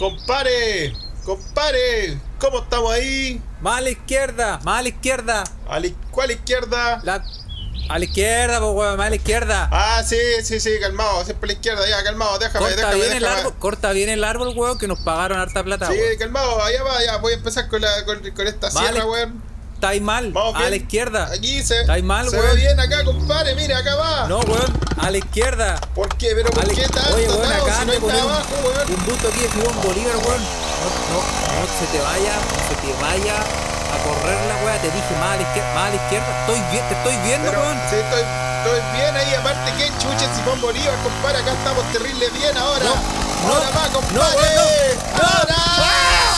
[0.00, 3.38] Compare, compare, ¿cómo estamos ahí?
[3.60, 5.44] Más a la izquierda, más a la izquierda.
[5.68, 7.02] ¿A la, ¿Cuál izquierda?
[7.04, 7.22] La,
[7.90, 9.68] a la izquierda, pues weón, más a la izquierda.
[9.70, 13.12] Ah, sí, sí, sí, calmado, siempre a la izquierda, ya, calmado, déjame, corta déjame, bien
[13.12, 16.16] el árbol, corta bien el árbol, weón, que nos pagaron harta plata, Sí, weón.
[16.18, 19.42] calmado, allá va, ya, voy a empezar con, la, con, con esta sierra, weón.
[19.80, 21.30] Está ahí mal, Vamos a la izquierda.
[21.32, 22.52] Aquí se, Está ahí mal, se weón.
[22.52, 24.28] ve bien acá, compadre, mire, acá va.
[24.28, 24.68] No, weón,
[25.00, 25.80] a la izquierda.
[25.94, 26.32] ¿Por qué?
[26.36, 28.92] ¿Pero por A qué tanto, Oye, weón, acá si no ponen un, abajo, weón?
[28.92, 30.42] un busto aquí de Simón Bolívar, weón.
[30.44, 34.76] No, no, no se te vaya, no se te vaya a correr la weá.
[34.84, 36.28] Te dije más a la izquierda, más a la izquierda.
[36.44, 37.78] Estoy bien, te estoy viendo, Pero, weón.
[37.88, 38.20] sí, estoy,
[38.60, 42.84] estoy bien ahí, aparte que chuche Simón Bolívar, compadre, acá estamos terrible bien ahora.
[42.84, 42.92] No,
[43.48, 44.44] ahora no, va, no, compadre.
[44.44, 45.24] weón, no, no.
[45.24, 45.56] ahora.
[45.80, 46.29] Lo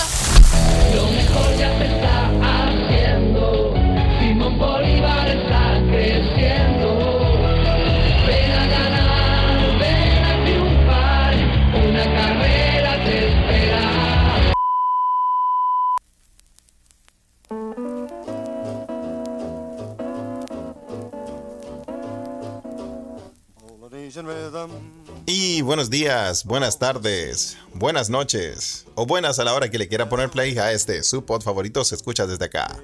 [25.34, 30.11] Y buenos días, buenas tardes, buenas noches o buenas a la hora que le quiera
[30.11, 32.78] poner play a este su pod favorito se escucha desde acá.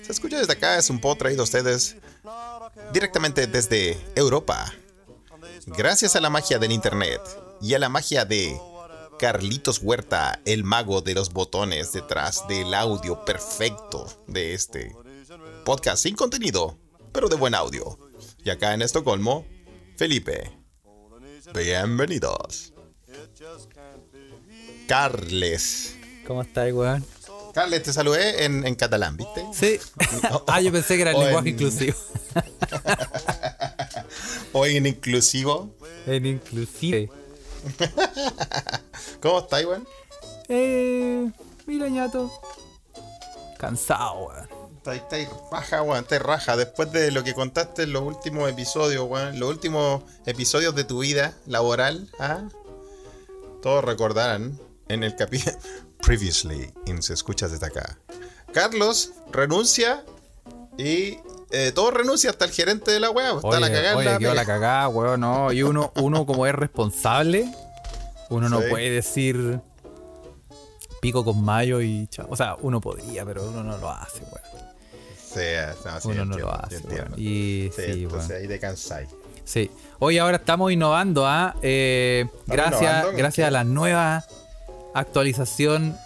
[0.00, 1.98] Se escucha desde acá es un pod traído a ustedes
[2.94, 4.72] directamente desde Europa.
[5.66, 7.20] Gracias a la magia del internet
[7.60, 8.58] y a la magia de
[9.18, 14.96] Carlitos Huerta, el mago de los botones detrás del audio perfecto de este
[15.66, 16.78] podcast sin contenido,
[17.12, 17.98] pero de buen audio.
[18.42, 19.44] Y acá en Estocolmo,
[19.98, 20.59] Felipe.
[21.54, 22.72] Bienvenidos.
[24.86, 25.96] Carles.
[26.26, 27.04] ¿Cómo estás, weón?
[27.54, 29.44] Carles, te saludé en, en catalán, ¿viste?
[29.52, 29.78] Sí.
[30.46, 31.96] ah, yo pensé que era el O lenguaje en- inclusivo.
[34.52, 35.74] Hoy en inclusivo.
[36.06, 37.10] En inclusive.
[39.20, 39.86] ¿Cómo estás, weón?
[40.48, 41.30] Eh.
[41.66, 42.30] Mira, ñato.
[43.58, 44.48] Cansado, weón.
[44.80, 46.56] Está está ahí raja, weón, está ahí raja.
[46.56, 51.00] Después de lo que contaste en los últimos episodios, weón, los últimos episodios de tu
[51.00, 52.44] vida laboral, ¿ah?
[53.60, 54.58] Todos recordarán
[54.88, 55.54] en el capítulo
[56.02, 57.98] Previously in Se Escuchas desde acá.
[58.54, 60.02] Carlos renuncia
[60.78, 61.18] y
[61.50, 63.32] eh, todo renuncia hasta el gerente de la weá.
[63.34, 63.90] Está la cagada.
[63.92, 64.54] en oye, la quedó la pega.
[64.54, 65.52] cagada, weón, no.
[65.52, 67.52] Y uno, uno como es responsable,
[68.30, 68.66] uno no Sí.
[68.70, 69.60] puede decir
[71.02, 72.26] pico con mayo y chao.
[72.30, 74.69] O sea, uno podría, pero uno no lo hace, weón.
[75.32, 75.40] Sí,
[75.84, 77.14] no, sí, Uno no entiendo, lo hace, weón.
[77.16, 78.42] Y Sí, sí, entonces weón.
[78.42, 79.08] ahí te cansáis.
[79.44, 79.70] Sí.
[79.98, 81.54] Hoy ahora estamos innovando, ¿ah?
[81.62, 83.18] Eh, gracias, innovando?
[83.18, 84.24] gracias a la nueva
[84.94, 85.96] actualización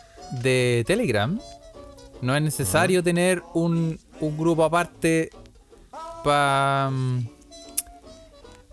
[0.42, 1.38] de Telegram.
[2.22, 5.30] No es necesario tener un, un grupo aparte
[6.22, 6.90] para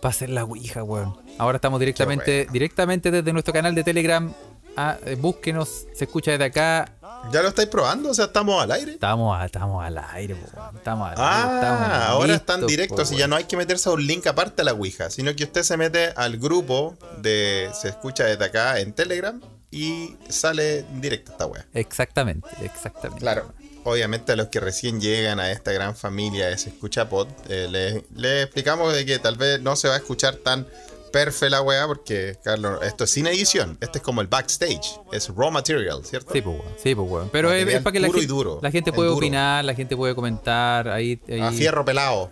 [0.04, 1.18] hacer la Ouija, weón.
[1.38, 2.54] Ahora estamos directamente, bueno.
[2.54, 4.34] directamente desde nuestro canal de Telegram.
[4.76, 6.94] Ah, eh, búsquenos, se escucha desde acá.
[7.32, 8.10] ¿Ya lo estáis probando?
[8.10, 8.94] O sea, estamos al aire.
[8.94, 10.48] Estamos, estamos al aire, po.
[10.76, 11.24] Estamos al aire.
[11.24, 14.26] Ah, estamos ahora listos, están directos y ya no hay que meterse a un link
[14.28, 18.46] aparte a la Ouija, sino que usted se mete al grupo de Se escucha desde
[18.46, 19.40] acá en Telegram
[19.70, 21.66] y sale directo esta wea.
[21.74, 23.22] Exactamente, exactamente.
[23.22, 23.54] Claro.
[23.84, 27.68] Obviamente a los que recién llegan a esta gran familia de Se Escucha Pod, eh,
[27.70, 30.68] les les explicamos de que tal vez no se va a escuchar tan
[31.12, 33.78] perfe la wea porque, Carlos, esto es sin edición.
[33.82, 35.00] Este es como el backstage.
[35.12, 36.34] Es raw material, ¿cierto?
[36.34, 36.74] Sí, pues, weón.
[36.82, 37.30] Sí, pues, weón.
[37.32, 38.60] Pero es, Material es para que la gente, duro.
[38.62, 40.88] la gente puede opinar, la gente puede comentar.
[40.90, 42.30] Ahí, ahí- A fierro pelado.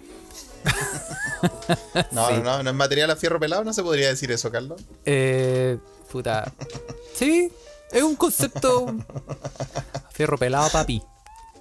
[2.12, 2.34] no, Sí.
[2.35, 4.81] no, no, no es material a fierro pelado, no se podría decir eso, Carlos.
[5.06, 5.78] Eh,
[6.11, 6.51] puta.
[7.13, 7.51] Sí,
[7.91, 8.96] es un concepto.
[10.13, 11.01] Fierro pelado, papi.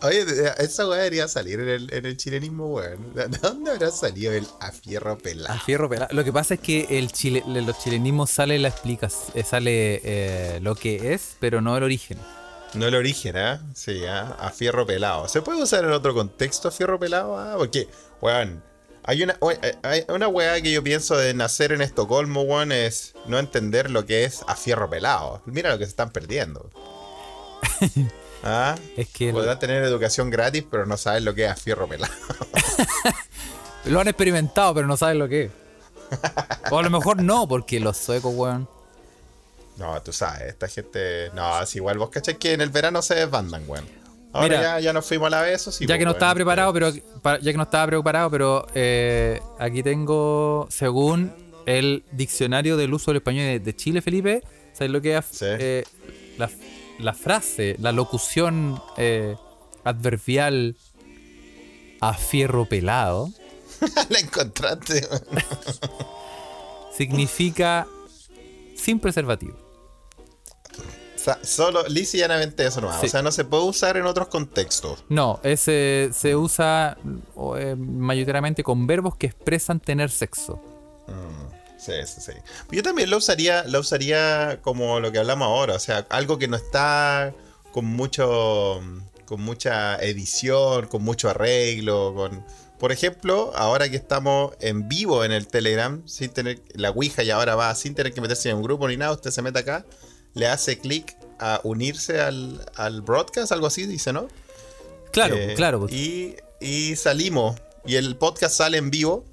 [0.00, 0.24] Oye,
[0.58, 3.14] esa weá debería salir en el, en el chilenismo, weón.
[3.14, 5.58] ¿De de dónde habrá salido el a fierro A pelado?
[5.60, 6.14] fierro pelado.
[6.14, 10.60] Lo que pasa es que el chile, los chilenismos sale la explicas, eh, sale eh,
[10.62, 12.18] lo que es, pero no el origen.
[12.74, 13.60] No el origen, ¿ah?
[13.74, 14.36] Sí, ¿ah?
[14.38, 15.26] a fierro pelado.
[15.26, 17.36] ¿Se puede usar en otro contexto a fierro pelado?
[17.36, 17.88] Ah, porque,
[18.20, 18.62] weón,
[19.02, 23.14] hay una, oye, hay una weá que yo pienso de nacer en Estocolmo, weón, es
[23.26, 25.42] no entender lo que es a fierro pelado.
[25.46, 26.70] Mira lo que se están perdiendo.
[28.42, 28.76] ¿Ah?
[28.96, 31.88] Es que el- Podrán tener educación gratis, pero no saben lo que es a fierro
[31.88, 32.12] pelado.
[33.86, 35.50] lo han experimentado, pero no saben lo que es.
[36.70, 38.68] O a lo mejor no, porque los suecos, weón.
[39.76, 41.30] No, tú sabes, esta gente.
[41.34, 43.86] No, es igual vos cachai que en el verano se desbandan, weón.
[44.32, 45.84] Ahora Mira, ya, ya nos fuimos a la vez, eso sí.
[45.84, 46.16] ya pues, que no weón.
[46.16, 51.32] estaba preparado, pero ya que no estaba preparado, pero eh, aquí tengo, según
[51.66, 54.42] el diccionario del uso del español de, de Chile, Felipe,
[54.72, 55.44] ¿sabes lo que es Sí.
[55.48, 55.84] eh,
[56.38, 56.50] la,
[56.98, 59.36] la frase, la locución eh,
[59.84, 60.76] adverbial
[62.00, 63.30] a fierro pelado?
[64.08, 65.06] la encontraste.
[66.96, 67.86] Significa
[68.76, 69.56] sin preservativo.
[71.16, 73.06] Sa- Solo, lisa y llanamente eso no Sí.
[73.06, 75.04] O sea, no se puede usar en otros contextos.
[75.08, 76.96] No, ese se usa
[77.34, 80.60] o, eh, mayoritariamente con verbos que expresan tener sexo.
[81.78, 82.32] Sí, sí, sí.
[82.70, 86.48] Yo también lo usaría, lo usaría como lo que hablamos ahora, o sea, algo que
[86.48, 87.32] no está
[87.72, 88.80] con mucho,
[89.24, 92.44] con mucha edición, con mucho arreglo, con,
[92.78, 97.30] por ejemplo, ahora que estamos en vivo en el Telegram, sin tener la Ouija y
[97.30, 99.84] ahora va sin tener que meterse en un grupo ni nada, usted se mete acá,
[100.34, 104.26] le hace clic a unirse al, al broadcast, algo así, dice, ¿no?
[105.12, 105.78] Claro, Eh, claro.
[105.80, 105.92] pues.
[105.92, 107.56] Y, y salimos.
[107.86, 109.24] Y el podcast sale en vivo.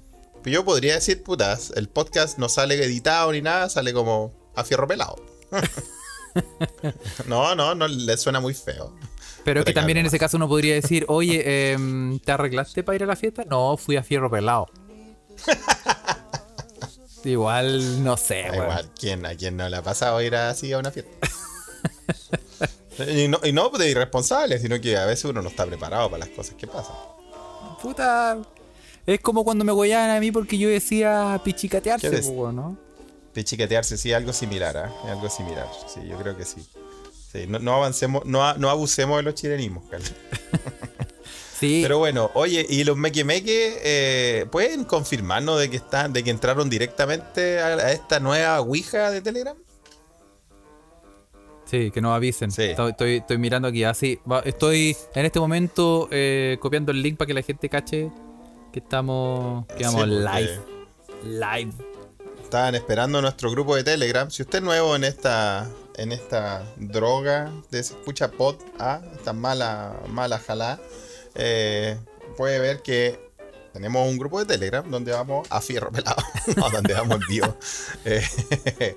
[0.46, 4.86] Yo podría decir, putas, el podcast no sale editado ni nada, sale como a fierro
[4.86, 5.16] pelado.
[7.26, 8.94] no, no, no le suena muy feo.
[9.44, 12.96] Pero es que también en ese caso uno podría decir, oye, em, ¿te arreglaste para
[12.96, 13.44] ir a la fiesta?
[13.44, 14.68] No, fui a fierro pelado.
[17.24, 18.46] Igual, no sé.
[18.52, 21.28] Igual, ¿quién, ¿a quién no le ha pasado ir así a una fiesta?
[23.08, 26.24] y, no, y no de irresponsable, sino que a veces uno no está preparado para
[26.24, 26.94] las cosas que pasan.
[27.82, 28.38] Puta.
[29.06, 32.76] Es como cuando me gollaban a mí porque yo decía pichicatearse, ¿Qué des- pues, ¿no?
[33.32, 34.92] Pichiquetearse, sí, algo similar, ¿ah?
[35.04, 35.66] Es Algo similar.
[35.86, 36.66] Sí, yo creo que sí.
[37.32, 40.12] Sí, no, no avancemos, no, no abusemos de los chilenismos, Carlos.
[41.58, 46.22] Sí, Pero bueno, oye, y los Meque Meque eh, pueden confirmarnos de que están, de
[46.22, 49.56] que entraron directamente a, a esta nueva Ouija de Telegram.
[51.64, 52.50] sí, que nos avisen.
[52.50, 52.62] Sí.
[52.64, 54.18] Estoy, estoy, estoy mirando aquí, así.
[54.30, 58.10] va- estoy en este momento eh, copiando el link para que la gente cache
[58.76, 60.60] que estamos, que vamos Sí, porque live.
[61.24, 61.72] Live.
[62.42, 64.30] Estaban esperando nuestro grupo de Telegram.
[64.30, 69.32] Si usted es nuevo en esta, en esta droga de se escucha pod, ah, esta
[69.32, 70.78] mala, mala jalá,
[71.36, 71.98] eh,
[72.36, 73.18] puede ver que
[73.72, 76.22] tenemos un grupo de Telegram donde vamos a fierro pelado,
[76.56, 77.56] no, donde vamos en vivo.
[78.04, 78.94] Eh,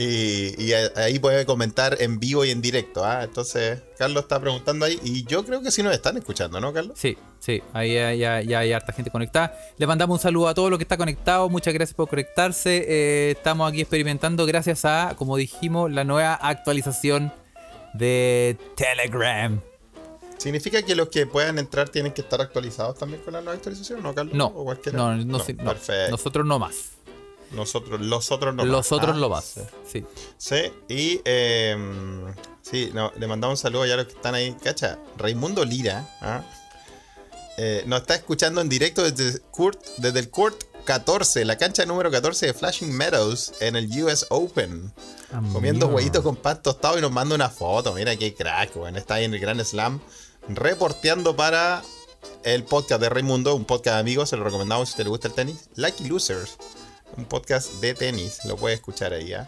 [0.00, 3.04] y, y ahí puede comentar en vivo y en directo.
[3.04, 3.24] ah.
[3.24, 5.00] Entonces, Carlos está preguntando ahí.
[5.02, 6.96] Y yo creo que sí nos están escuchando, ¿no, Carlos?
[6.96, 9.52] Sí, sí, ahí ya, ya- ya hay harta gente conectada.
[9.76, 11.48] Le mandamos un saludo a todo lo que está conectado.
[11.48, 12.84] Muchas gracias por conectarse.
[12.88, 17.32] Eh, estamos aquí experimentando gracias a, como dijimos, la nueva actualización
[17.94, 19.60] de Telegram.
[20.36, 24.00] ¿Significa que los que puedan entrar tienen que estar actualizados también con la nueva actualización,
[24.04, 24.34] ¿no, Carlos?
[24.36, 24.96] No, ¿O cualquiera?
[24.96, 25.38] no, no, no.
[25.44, 26.10] Perfecto.
[26.12, 26.92] nosotros no más.
[27.52, 28.64] Nosotros, los otros no.
[28.64, 28.92] Los más.
[28.92, 29.54] otros Ah, lo más.
[29.90, 30.04] Sí.
[30.36, 31.76] Sí, y eh,
[32.62, 34.54] sí, no, le mandamos un saludo ya a los que están ahí.
[34.62, 36.42] Cacha, Raimundo Lira ¿ah?
[37.56, 42.10] Eh, nos está escuchando en directo desde, Court, desde el Court 14, la cancha número
[42.10, 44.92] 14 de Flashing Meadows en el US Open.
[45.52, 45.96] Comiendo Amigo.
[45.96, 47.92] huevitos con pan tostado y nos manda una foto.
[47.94, 48.96] Mira qué crack, weón.
[48.96, 50.00] Está ahí en el Gran Slam
[50.48, 51.82] reporteando para
[52.44, 55.28] el podcast de Raimundo, un podcast de amigos, se lo recomendamos si te le gusta
[55.28, 55.68] el tenis.
[55.76, 56.56] Lucky Losers,
[57.16, 59.46] un podcast de tenis, lo puedes escuchar ahí, ¿ah?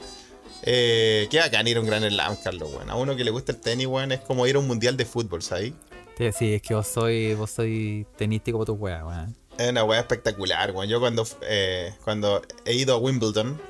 [0.62, 2.90] Eh, qué bacán ir a un Gran Slam, Carlos, weón.
[2.90, 5.06] A uno que le gusta el tenis, weón, es como ir a un mundial de
[5.06, 5.72] fútbol, ¿sabes?
[6.18, 9.36] Sí, sí, es que vos soy, vos soy tenístico por tu wea, weón.
[9.56, 10.88] Es una weá espectacular, weón.
[10.88, 13.60] Yo cuando, eh, cuando he ido a Wimbledon,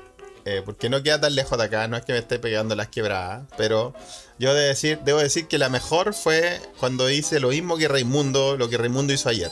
[0.43, 2.87] eh, porque no queda tan lejos de acá, no es que me esté pegando las
[2.87, 3.93] quebradas, pero
[4.39, 8.57] yo de decir, debo decir que la mejor fue cuando hice lo mismo que Raimundo,
[8.57, 9.51] lo que Raimundo hizo ayer.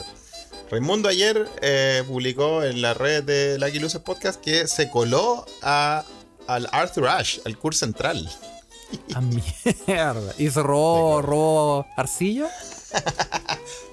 [0.70, 6.04] Raimundo ayer eh, publicó en la red de Lucky Luces Podcast que se coló a,
[6.46, 8.30] al Arthur Ashe, al curso central.
[9.14, 9.20] A
[9.86, 10.32] mierda.
[10.38, 12.48] ¿Y se robó, robó arcilla?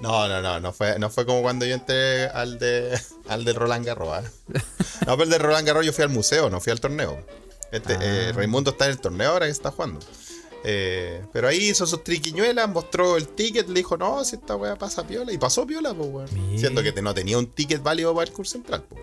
[0.00, 2.96] No, no, no, no fue, no fue como cuando yo entré al de
[3.28, 4.08] al del Roland Garros.
[4.12, 4.22] ¿ah?
[5.06, 7.18] No, pero el de Roland Garros yo fui al museo, no fui al torneo.
[7.72, 7.98] Este, Ah.
[8.00, 9.98] eh, Raimundo está en el torneo ahora que está jugando.
[10.64, 14.76] Eh, pero ahí hizo sus triquiñuelas, mostró el ticket, le dijo, no, si esta weá
[14.76, 15.32] pasa piola.
[15.32, 16.58] Y pasó piola, pues, weón.
[16.58, 19.00] Siendo que no tenía un ticket válido para el curso central, pues.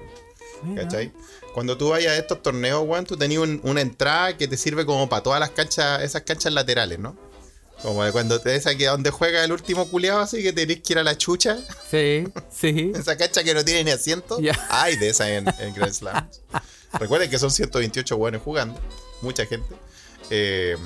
[0.76, 1.12] ¿Cachai?
[1.54, 4.86] Cuando tú vayas a estos torneos, weón, tú tenías un- una entrada que te sirve
[4.86, 7.16] como para todas las canchas, esas canchas laterales, ¿no?
[7.82, 10.94] Como de cuando te esa que donde juega el último culiado, así que tenés que
[10.94, 11.58] ir a la chucha.
[11.92, 12.92] Sí, sí.
[12.96, 14.40] Esa cancha que no tiene ni asiento.
[14.40, 14.54] Ya.
[14.72, 16.30] Hay de esa en, en Grand Slam.
[16.94, 18.80] Recuerden que son 128 buenos jugando.
[19.22, 19.68] Mucha gente.
[20.32, 20.78] Eh,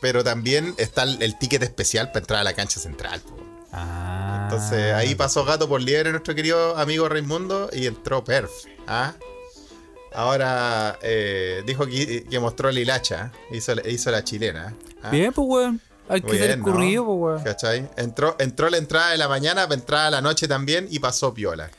[0.00, 3.20] pero también está el, el ticket especial para entrar a la cancha central.
[3.20, 3.50] po.
[3.72, 4.40] Ah.
[4.44, 8.50] Entonces ahí pasó gato por liebre nuestro querido amigo Raimundo y entró Perf.
[8.86, 9.14] ¿ah?
[10.12, 13.30] Ahora eh, dijo que, que mostró el hilacha.
[13.52, 14.74] Hizo, hizo la chilena.
[15.02, 15.10] ¿ah?
[15.10, 15.80] Bien, pues, weón.
[16.08, 16.64] Hay que ser ¿no?
[16.64, 17.42] pues, weón.
[17.44, 17.88] ¿Cachai?
[17.96, 21.32] Entró, entró la entrada de la mañana, para entrar a la noche también y pasó
[21.32, 21.70] piola.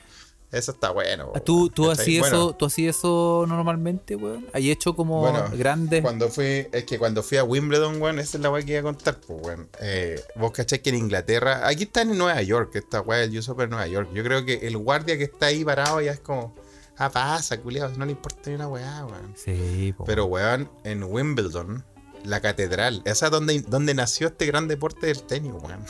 [0.52, 1.32] Eso está bueno.
[1.34, 2.04] Ah, ¿Tú, tú ¿cachai?
[2.04, 4.46] así Bueno, eso, tú así eso normalmente, weón?
[4.52, 6.02] ¿Hay hecho como Bueno, grandes?
[6.02, 8.82] Cuando fui, es que cuando fui a Wimbledon, weón, esa es la weá que iba
[8.82, 9.70] a contar, pues, weón.
[9.80, 13.48] Eh, vos cachai que en Inglaterra, aquí está en Nueva York, esta weá del US
[13.48, 14.10] Open en Nueva York.
[14.14, 16.54] Yo creo que el guardia que está ahí parado ya es como,
[16.98, 19.34] ah, pasa, culiado, no le importa ni una weá, weón.
[19.38, 20.04] Sí, po.
[20.04, 21.86] Pero, weón, en Wimbledon,
[22.26, 23.02] la catedral.
[23.06, 25.86] Esa es donde, donde nació este gran deporte del tenis, weón.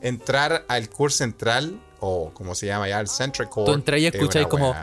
[0.00, 3.66] Entrar al court central, o como se llama ya, el Central Court.
[3.66, 4.74] Tú entras y es escucháis como-.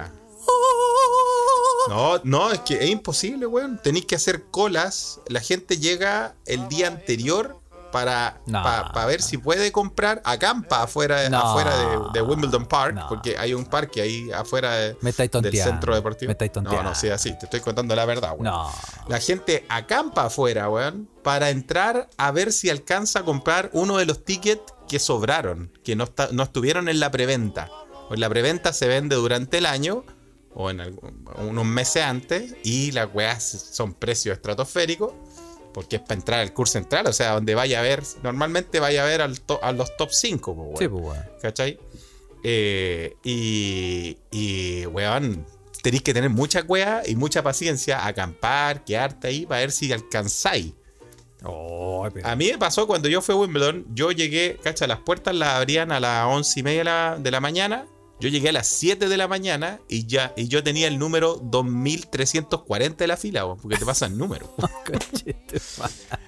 [1.90, 3.80] No, no, es que es imposible, weón.
[3.82, 5.20] Tenéis que hacer colas.
[5.28, 7.61] La gente llega el día anterior
[7.92, 8.64] para, No.
[8.64, 10.22] para ver si puede comprar.
[10.26, 11.38] Acampa afuera, No.
[11.40, 16.30] afuera de, de Wimbledon Park, porque hay un parque ahí afuera de- del centro deportivo.
[16.30, 16.90] Me estáis no, tonteando.
[16.90, 17.32] no, sí, así.
[17.38, 18.44] Te estoy contando la verdad, weón.
[18.46, 18.72] No.
[19.08, 24.06] La gente acampa afuera, weón, para entrar a ver si alcanza a comprar uno de
[24.06, 27.70] los tickets que sobraron, que no, está- no estuvieron en la preventa.
[28.08, 30.04] Pues la preventa se vende durante el año
[30.54, 35.14] o en algún- unos meses antes y las weas son precios estratosféricos
[35.74, 39.04] porque es para entrar al curso central, o sea, donde vaya a ver, normalmente vaya
[39.04, 40.80] a ver al to- a los top 5, pues.
[40.80, 41.26] Sí, pues, weón.
[41.42, 41.80] ¿Cachai?
[42.44, 45.46] Eh, y, y, weón,
[45.84, 50.74] tenéis que tener mucha cueva y mucha paciencia, acampar, quedarte ahí para ver si alcanzáis.
[51.44, 55.34] Oh, A mí me pasó cuando yo fui a Wimbledon, yo llegué, cacha, las puertas
[55.36, 57.88] las abrían a las once y media de la, de la mañana.
[58.22, 61.40] Yo llegué a las 7 de la mañana y ya y yo tenía el número
[61.42, 64.48] 2340 de la fila, porque te pasan números.
[64.58, 65.36] Madre.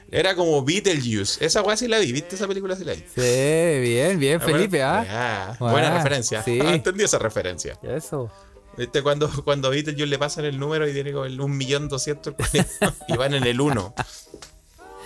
[0.09, 1.45] Era como Beetlejuice.
[1.45, 3.03] Esa weá sí la vi, ¿viste esa película sí la vi?
[3.15, 5.05] Sí, bien, bien, Ah, Felipe, bueno, ¿ah?
[5.51, 6.41] Ah, buena referencia.
[6.43, 6.59] sí.
[6.61, 7.77] Ah, entendí esa referencia.
[7.83, 8.31] Eso.
[8.75, 9.03] ¿Viste?
[9.03, 13.43] Cuando, cuando Beetlejuice le pasan el número y tiene como el 1.200.000 y van en
[13.43, 13.93] el 1.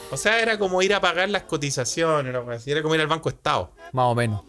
[0.10, 2.34] O sea, era como ir a pagar las cotizaciones,
[2.65, 3.72] era como ir al Banco Estado.
[3.91, 4.41] Más o menos.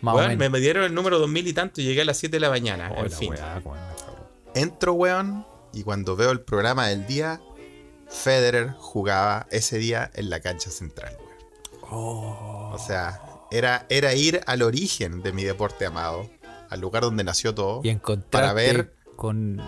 [0.00, 0.52] Más Weón, o me, menos.
[0.52, 2.90] me dieron el número 2000 y tanto y llegué a las 7 de la mañana.
[2.96, 3.30] Oh, en la fin.
[3.30, 4.24] weá, weón, cabrón.
[4.54, 7.40] Entro, weón, y cuando veo el programa del día,
[8.08, 11.30] Federer jugaba ese día en la cancha central, weón.
[11.92, 12.70] Oh.
[12.74, 16.28] O sea, era, era ir al origen de mi deporte amado,
[16.68, 17.94] al lugar donde nació todo, Y
[18.30, 19.60] para ver con,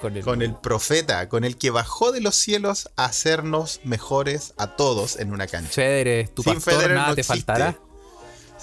[0.00, 4.54] con el, con el profeta, con el que bajó de los cielos a hacernos mejores
[4.58, 5.70] a todos en una cancha.
[5.70, 7.44] Federer, tu Sin pastor, Federer nada no te existe.
[7.44, 7.78] faltará.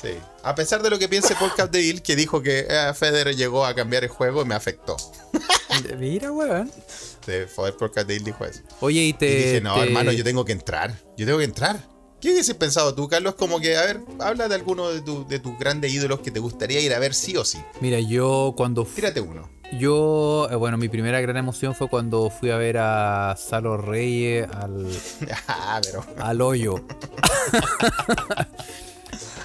[0.02, 0.12] Sí.
[0.44, 3.74] A pesar de lo que piense Paul Capdeville, que dijo que eh, Federer llegó a
[3.76, 4.96] cambiar el juego y me afectó.
[6.00, 6.72] Mira, weón.
[6.88, 8.62] Sí, fue Paul Capdeville dijo eso.
[8.80, 9.30] Oye, y te.
[9.30, 10.94] Y dije, no, te- hermano, yo tengo que entrar.
[11.18, 11.80] Yo tengo que entrar.
[12.22, 13.36] ¿Qué hubieses pensado tú, Carlos?
[13.36, 16.40] Como que, a ver, habla de alguno de, tu- de tus grandes ídolos que te
[16.40, 17.58] gustaría ir a ver sí o sí.
[17.82, 19.50] Mira, yo cuando Tírate uno.
[19.80, 24.48] Yo, eh, bueno, mi primera gran emoción fue cuando fui a ver a Salo Reyes
[24.52, 24.88] al,
[25.48, 26.76] ah, pero al hoyo.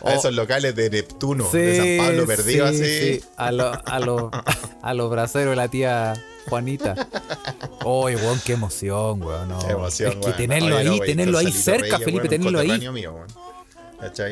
[0.04, 3.14] a esos locales de Neptuno, de San Pablo perdido sí, así.
[3.20, 4.30] sí, A los a lo,
[4.82, 6.14] a los braceros de la tía
[6.48, 6.94] Juanita.
[7.84, 9.48] Oye, weón, qué emoción, weón.
[9.48, 9.58] no.
[9.60, 10.36] Qué emoción, es que weón.
[10.36, 12.88] tenerlo Oye, no, ahí, tenerlo ahí cerca, Reyes, Felipe, tenerlo ahí.
[12.90, 13.14] mío.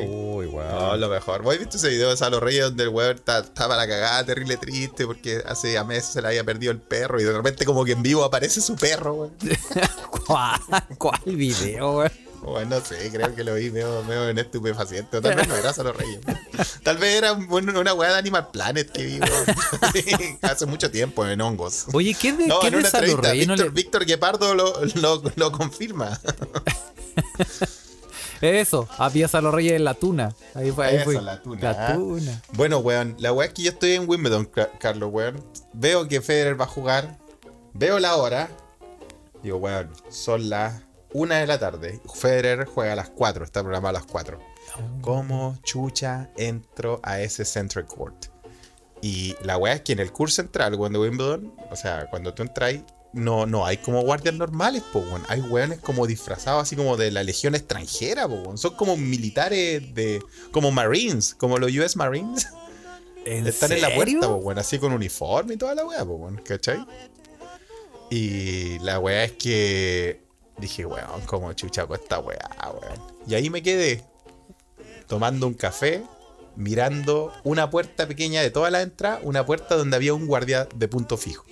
[0.07, 1.01] Uy, No, weón.
[1.01, 1.41] lo mejor.
[1.41, 5.05] ¿Vos viste ese video de Salo Reyes donde el weón estaba la cagada, terrible triste,
[5.07, 7.93] porque hace a meses se le había perdido el perro y de repente como que
[7.93, 9.33] en vivo aparece su perro, weón?
[10.27, 10.59] ¿Cuál,
[10.99, 12.11] ¿Cuál video, weón?
[12.43, 15.21] Bueno, no sé, creo que lo vi medio, medio en estupefaciente.
[15.21, 16.19] Tal vez no era Salo Reyes.
[16.83, 20.37] Tal vez era un- una weá de Animal Planet que vi, weón.
[20.41, 21.85] Hace mucho tiempo en hongos.
[21.93, 23.47] Oye, ¿qué es de, No, qué en de Salo Reyes?
[23.47, 26.19] No Víctor, le- Víctor Guepardo lo, lo, lo confirma.
[28.41, 30.35] Eso, había Salo Reyes en la tuna.
[30.53, 31.21] Ahí fue, ahí Eso, fue.
[31.21, 32.41] la tuna, La tuna.
[32.53, 35.41] Bueno, weón, la weá es que yo estoy en Wimbledon, Ca- Carlos, weón.
[35.71, 37.17] Veo que Federer va a jugar.
[37.73, 38.49] Veo la hora.
[39.41, 40.82] Digo, weón, son las
[41.13, 41.99] una de la tarde.
[42.13, 44.39] Federer juega a las 4, está programado a las 4.
[45.01, 48.25] ¿Cómo chucha entro a ese Central Court?
[49.01, 52.41] Y la weá es que en el curso central, de Wimbledon, o sea, cuando tú
[52.41, 52.75] entras,
[53.11, 55.23] no, no hay como guardias normales, po, weón.
[55.27, 58.57] Hay weones como disfrazados así como de la legión extranjera, po, weón.
[58.57, 60.21] Son como militares de.
[60.51, 62.47] como Marines, como los US Marines.
[63.25, 66.13] ¿En Están en la puerta, po, weón, así con uniforme y toda la weá, po,
[66.13, 66.83] weón, ¿cachai?
[68.09, 70.22] Y la weá es que
[70.63, 72.99] dije, weón, como chuchaco esta weá, weón.
[73.27, 74.03] Y ahí me quedé
[75.07, 76.03] tomando un café,
[76.55, 80.87] mirando una puerta pequeña de toda la entrada, una puerta donde había un guardia de
[80.87, 81.45] punto fijo.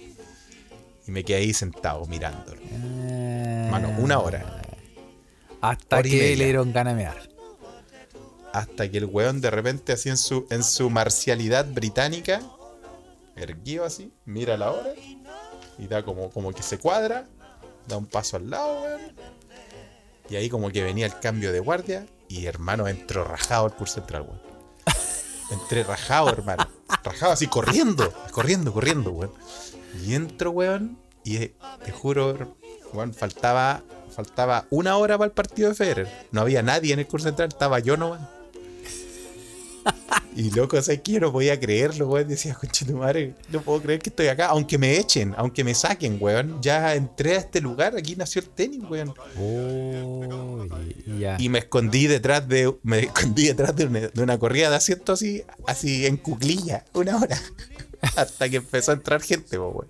[1.08, 2.62] Y me quedé ahí sentado mirándolo.
[3.70, 4.62] Mano, una hora.
[5.62, 7.30] Hasta Hora que le dieron ganas de mear.
[8.53, 12.41] Hasta que el weón de repente así en su, en su marcialidad británica,
[13.36, 14.94] erguido así, mira la hora
[15.77, 17.27] y da como, como que se cuadra,
[17.88, 19.02] da un paso al lado, weón.
[20.30, 23.96] Y ahí como que venía el cambio de guardia y hermano entró rajado al curso
[23.96, 24.42] central, weón.
[25.52, 26.68] Entré rajado, hermano.
[27.04, 29.34] Rajado así, corriendo, corriendo, corriendo, weón.
[30.02, 32.56] Y entro, weón, y eh, te juro,
[32.94, 33.84] weón, faltaba,
[34.16, 36.28] faltaba una hora para el partido de Federer.
[36.32, 38.22] No había nadie en el curso central, estaba yo nomás.
[40.36, 41.14] Y loco, ¿sabes qué?
[41.14, 42.28] Yo no podía creerlo, weón.
[42.28, 42.58] Decía,
[42.88, 44.48] tu madre, no puedo creer que estoy acá.
[44.48, 46.62] Aunque me echen, aunque me saquen, weón.
[46.62, 49.14] Ya entré a este lugar, aquí nació el tenis, weón.
[49.38, 50.66] Oh,
[51.06, 51.38] y, y ya.
[51.40, 52.74] Y me escondí detrás de.
[52.84, 57.18] Me escondí detrás de una, de una corrida de asiento así, así en cuclilla, una
[57.18, 57.40] hora.
[58.16, 59.88] Hasta que empezó a entrar gente, weón.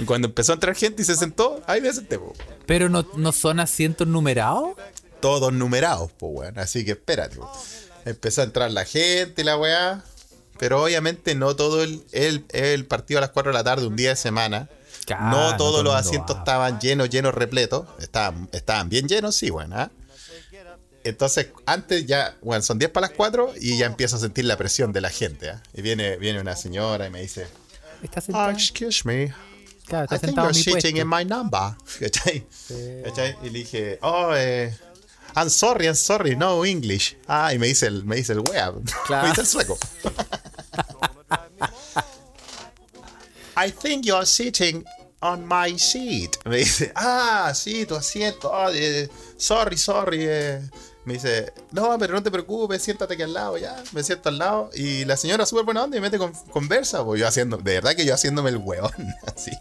[0.00, 2.32] Y cuando empezó a entrar gente y se sentó, ahí me senté, po.
[2.66, 4.76] Pero no, no son asientos numerados.
[5.20, 6.58] Todos numerados, po, weón.
[6.60, 7.50] Así que espérate, po.
[8.08, 10.02] Empezó a entrar la gente y la weá.
[10.58, 13.94] Pero obviamente no todo el, el, el partido a las 4 de la tarde, un
[13.96, 14.68] día de semana.
[15.06, 16.40] Claro, no no todo todos el los asientos va.
[16.40, 17.86] estaban llenos, llenos, repletos.
[18.00, 19.76] Estaban, estaban bien llenos, sí, bueno.
[19.78, 19.90] ¿ah?
[21.04, 24.56] Entonces, antes ya, bueno, son 10 para las 4 y ya empiezo a sentir la
[24.56, 25.50] presión de la gente.
[25.50, 25.62] ¿ah?
[25.72, 27.46] Y viene, viene una señora y me dice,
[28.02, 28.50] Está "Ah, sentado.
[28.50, 29.32] excuse me,
[29.86, 31.74] claro, I think you're sitting in my number.
[32.00, 32.46] ¿Cachai?
[33.04, 33.36] ¿Cachai?
[33.42, 34.76] Y le dije, oh, eh,
[35.38, 37.16] I'm sorry, I'm sorry, no English.
[37.28, 38.72] Ah, y me dice el, me dice el wea.
[39.06, 39.22] Claro.
[39.22, 39.78] Me dice el sueco.
[43.56, 44.84] I think you're sitting
[45.22, 46.38] on my seat.
[46.44, 48.52] Me dice, ah, sí, tu asiento.
[48.52, 50.24] Ah, eh, sorry, sorry.
[50.26, 50.60] eh".
[51.04, 53.80] Me dice, no, pero no te preocupes, siéntate aquí al lado, ya.
[53.92, 54.70] Me siento al lado.
[54.74, 57.04] Y la señora súper buena onda y me mete con, conversa.
[57.04, 58.90] Pues yo haciendo, de verdad que yo haciéndome el hueón,
[59.36, 59.52] así.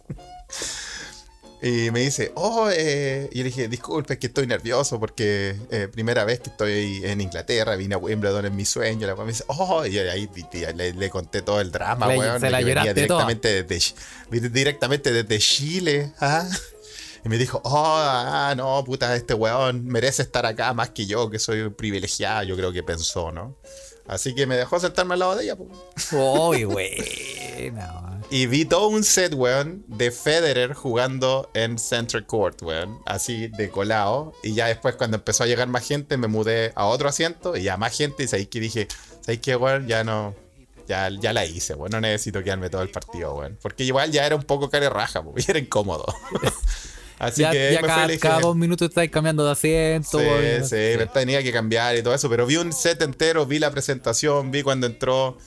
[1.61, 5.87] Y me dice, oh, eh", y le dije, disculpe, es que estoy nervioso porque eh,
[5.91, 9.07] primera vez que estoy en Inglaterra, vine a Wimbledon en mi sueño.
[9.07, 10.29] La me dice, oh, y ahí
[10.75, 12.39] le, le conté todo el drama, Le- weón.
[12.39, 16.13] se la venía directamente desde, directamente desde Chile.
[16.19, 16.47] ¿ah?
[17.25, 21.29] Y me dijo, oh, ah, no, puta, este weón merece estar acá más que yo,
[21.29, 23.57] que soy privilegiado, yo creo que pensó, ¿no?
[24.07, 25.69] Así que me dejó sentarme al lado de ella, pues.
[26.13, 28.16] Uy, bueno.
[28.29, 32.99] Y vi todo un set, weón, de Federer jugando en Center Court, weón.
[33.05, 34.33] Así de colado.
[34.43, 37.63] Y ya después, cuando empezó a llegar más gente, me mudé a otro asiento y
[37.63, 38.25] ya más gente.
[38.29, 38.87] Y ahí que dije,
[39.21, 39.87] ¿sabes qué, weón?
[39.87, 40.35] Ya no.
[40.89, 41.91] Ya, ya la hice, weón.
[41.91, 43.57] No necesito quedarme todo el partido, weón.
[43.61, 45.35] Porque igual ya era un poco care raja, weón.
[45.47, 46.05] Era incómodo.
[47.19, 50.19] Así Ya, que ya me cada, dije, cada dos minutos estáis cambiando de asiento.
[50.19, 50.25] Sí,
[50.63, 53.71] sí, me tenía que cambiar y todo eso, pero vi un set entero, vi la
[53.71, 55.37] presentación, vi cuando entró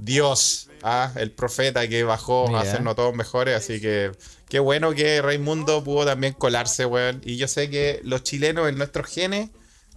[0.00, 2.60] Dios, ah, el profeta que bajó Mira.
[2.60, 4.12] a hacernos todos mejores, así que
[4.48, 7.20] qué bueno que Raimundo pudo también colarse, weón.
[7.24, 9.50] Y yo sé que los chilenos en nuestros genes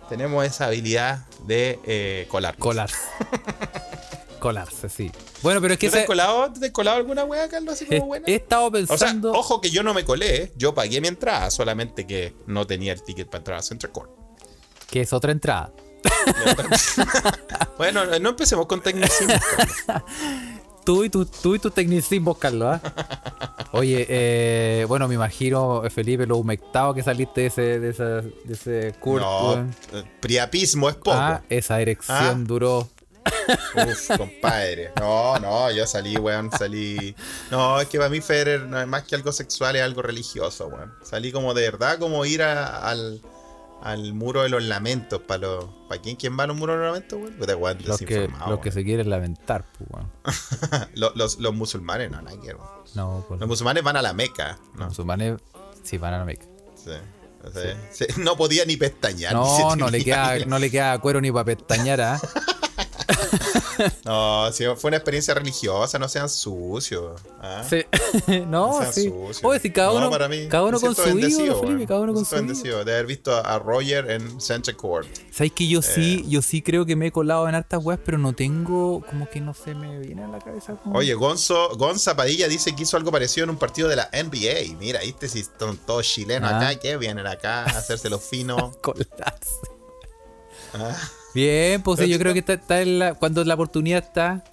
[0.10, 2.58] tenemos esa habilidad de eh, colar.
[2.58, 2.98] Colarse.
[4.40, 5.10] Colarse, sí.
[5.42, 7.86] Bueno, pero es que ¿Tú te has colado, te has colado alguna weá, Carlos, así
[7.90, 8.26] he, como buena?
[8.28, 9.32] he estado O sea, pensando.
[9.32, 13.02] ojo que yo no me colé, yo pagué mi entrada, solamente que no tenía el
[13.04, 14.12] ticket para entrar a Center Court.
[14.90, 15.72] que es otra entrada.
[17.78, 19.34] bueno, no empecemos con tecnicismo.
[20.86, 22.80] Tú y, tu, tú y tus tecnicismos, Carlos.
[22.84, 23.56] ¿ah?
[23.72, 28.22] Oye, eh, bueno, me imagino, eh, Felipe, lo humectado que saliste de ese, de esa-
[28.22, 29.56] de ese curso.
[29.56, 31.14] No, eh, priapismo es poco.
[31.14, 32.44] Ah, esa erección Ah.
[32.46, 32.90] duró.
[33.76, 34.92] Uf, compadre.
[35.00, 37.16] No, no, yo salí, weón, salí.
[37.52, 40.68] No, es que para mí Federer no es más que algo sexual, es algo religioso,
[40.68, 40.94] weón.
[41.02, 43.22] Salí como de verdad, como ir a- al,
[43.84, 45.22] al muro de los lamentos.
[45.22, 47.20] ¿Para los, ¿para quién, quién va a los muros de los lamentos?
[47.38, 50.12] Puta, weón, Los que, los que se quieren lamentar, pues, weón.
[50.96, 52.56] los, los- los musulmanes, no, nada que.
[52.96, 54.86] No, pues, Los musulmanes van a la Meca, los ¿no?
[54.88, 55.40] musulmanes
[55.84, 56.46] sí van a la Meca.
[56.76, 56.92] Sí.
[57.46, 59.36] O sea, sí, No podía ni pestañear.
[59.36, 62.22] ni se No, no le, queda, no le queda cuero ni para pestañear, ¿ah?
[64.06, 67.22] No, sí, fue una experiencia religiosa, no sean sucios.
[67.42, 67.64] ¿ah?
[67.68, 67.86] Sí.
[68.48, 69.04] no, sean sí.
[69.10, 69.40] sucios.
[69.44, 72.14] Oye, si cada No, uno, para mí, cada uno con su ídolo, Felipe, cada uno
[72.14, 75.08] con su bendecido de haber visto a, Roger en Center Court.
[75.32, 75.84] ¿Sabes que yo Eh.
[75.84, 79.30] sí, yo sí creo que me he colado en hartas weas, pero no tengo, como
[79.30, 80.74] que no se me viene a la cabeza.
[80.76, 80.98] Como...
[80.98, 84.78] Oye, Gonzo, Gonza Padilla dice que hizo algo parecido en un partido de la NBA.
[84.78, 86.58] Mira, viste si son todos chilenos Ah.
[86.70, 88.76] acá, que vienen acá a hacerse los finos.
[88.82, 89.10] colarse.
[90.74, 90.98] Ah,
[91.34, 94.44] Bien, pues sí, yo creo que está, está en la- cuando la oportunidad está,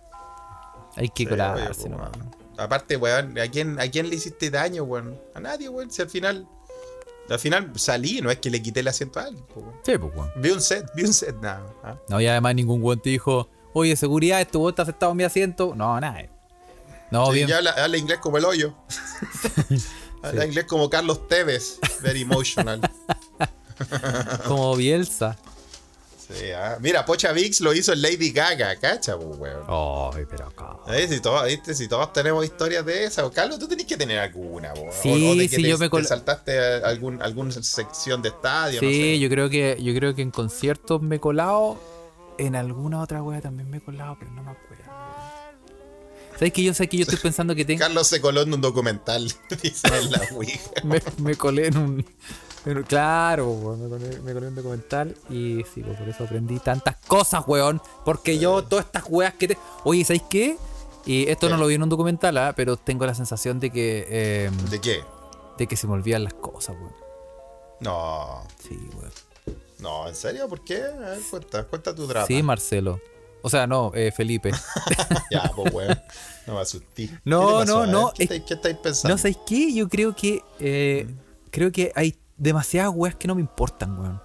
[0.97, 2.11] hay que sí, colarse, oye, nomás.
[2.57, 5.17] Aparte, weón, ¿a quién, ¿a quién le hiciste daño, weón?
[5.35, 5.91] A nadie, weón.
[5.91, 6.47] Si al final,
[7.29, 9.79] al final salí, no es que le quité el asiento a alguien, pues, weón.
[9.85, 10.31] Sí, pues, weón.
[10.37, 11.65] Vi un set, vi un set, nada.
[11.85, 11.97] ¿ah?
[12.09, 15.25] No, y además ningún weón te dijo, oye, seguridad, este weón está sentado en mi
[15.25, 15.75] asiento.
[15.75, 16.27] No, nada.
[17.11, 17.49] No, Sí, bien.
[17.49, 18.75] ya habla, habla inglés como el hoyo.
[20.23, 21.79] habla inglés como Carlos Tevez.
[22.03, 22.81] Very emotional.
[24.47, 25.39] Como Bielsa.
[26.33, 26.79] Sí, ah.
[26.81, 29.65] Mira, Pocha Vix lo hizo en Lady Gaga, cacha, pues, weón.
[30.15, 30.77] Ay, pero acá.
[31.09, 31.75] Si, todos, ¿viste?
[31.75, 34.89] si todos tenemos historias de esas, Carlos, tú tenés que tener alguna, po.
[35.03, 38.29] Sí, o, o de que sí, te, yo me te saltaste algún, alguna sección de
[38.31, 39.19] estadio, Sí, no sé.
[39.19, 41.79] yo creo que yo creo que en conciertos me he colado.
[42.39, 44.85] En alguna otra wea también me he colado, pero no me acuerdo.
[46.35, 47.81] ¿Sabes que yo sé que yo estoy pensando que tengo.
[47.81, 49.31] Carlos se coló en un documental,
[49.63, 50.71] dice en la Ouija.
[50.85, 52.07] me, me colé en un
[52.65, 56.97] Pero claro, weón, me colé, me un documental y sí, pues, por eso aprendí tantas
[57.07, 57.81] cosas, weón.
[58.05, 59.59] Porque yo, todas estas weas que te.
[59.85, 60.57] Oye, ¿sabéis qué?
[61.07, 61.53] Y esto ¿Qué?
[61.55, 62.53] no lo vi en un documental, ¿ah?
[62.55, 64.07] pero tengo la sensación de que.
[64.09, 65.01] eh, ¿De qué?
[65.59, 66.93] de que se me olvidan las cosas, weón.
[67.81, 69.13] No, Sí, weón.
[69.79, 70.49] no, ¿en serio?
[70.49, 70.83] ¿Por qué?
[70.83, 72.27] A ver, cuenta, cuenta tu drama.
[72.27, 73.01] Sí, Marcelo.
[73.43, 74.51] O sea, no, eh, Felipe.
[75.31, 75.99] Ya, pues, weón.
[76.47, 77.09] No me asusté.
[77.25, 79.15] No, no, no, ¿Qué, es- estáis- pensando?
[79.15, 79.73] no, ¿sabéis qué?
[79.73, 80.43] Yo creo que.
[80.59, 81.07] eh,
[81.51, 84.21] creo que hay demasiadas weas que no me importan, weón.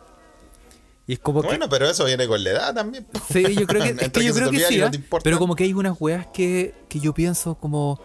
[1.06, 1.48] Y es como que.
[1.50, 3.06] Bueno, pero eso viene con la edad también.
[3.30, 5.20] Sí, yo creo que, es Entre que yo que creo que sí, no ¿ah?
[5.24, 8.02] pero como que hay unas weas que, que yo pienso como,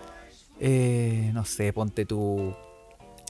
[0.59, 2.55] eh, no sé, ponte tú,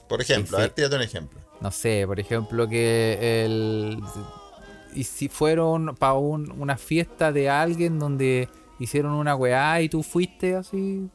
[0.09, 1.39] Por ejemplo, Sí, a ver, tírate un ejemplo.
[1.61, 3.99] no sé, por ejemplo que el,
[4.93, 10.03] y si fueron para un, una fiesta de alguien donde hicieron una weá y tú
[10.03, 11.07] fuiste así,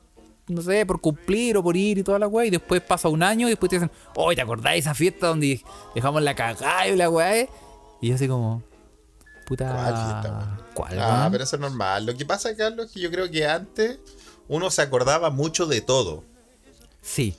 [0.49, 3.23] no sé, por cumplir o por ir y toda la weá, y después pasa un
[3.23, 5.61] año y después te dicen, oh, ¿te acordás de esa fiesta donde
[5.95, 7.37] dejamos la cagada y la weá?
[7.37, 7.49] eh?"
[8.01, 8.63] Y yo así como,
[9.47, 10.59] puta, ¿Cuál fiesta?
[10.75, 12.07] ¿cuál, Ah, pero eso es normal.
[12.07, 13.99] Lo que pasa, Carlos, es que yo creo que antes
[14.49, 16.23] uno se acordaba mucho de todo.
[17.03, 17.35] Sí.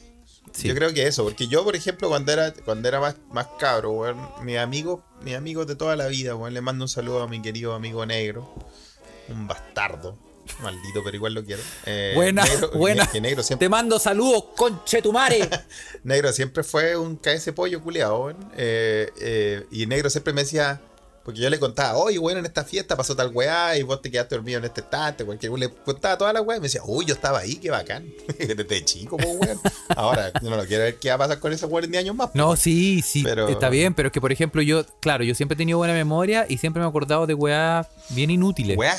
[0.51, 0.67] sí.
[0.67, 3.91] Yo creo que eso, porque yo, por ejemplo, cuando era, cuando era más, más cabro,
[3.91, 7.27] weón, mis amigos, mis amigos de toda la vida, weón, le mando un saludo a
[7.27, 8.53] mi querido amigo negro,
[9.29, 10.17] un bastardo,
[10.61, 11.61] maldito, pero igual lo quiero.
[11.85, 13.05] Eh, Buena, negro, buena.
[13.07, 15.47] Que negro siempre, Te mando saludos, conchetumare.
[16.03, 18.37] negro siempre fue un KS pollo culiado, weón.
[18.55, 20.81] Eh, eh, y negro siempre me decía,
[21.23, 24.09] porque yo le contaba, oye, bueno, en esta fiesta pasó tal weá y vos te
[24.09, 25.51] quedaste dormido en este estante, cualquier.
[25.51, 28.05] Le contaba toda la weá y me decía, uy, yo estaba ahí, qué bacán.
[28.39, 29.59] Desde chico, pues, weón.
[29.89, 32.03] Ahora, yo no lo quiero ver qué va a pasar con ese weón en 10
[32.05, 32.29] años más.
[32.33, 35.55] No, sí, sí, Pero- está bien, pero es que, por ejemplo, yo, claro, yo siempre
[35.55, 38.77] he tenido buena memoria y siempre me he acordado de weas bien inútiles.
[38.77, 38.95] Weá,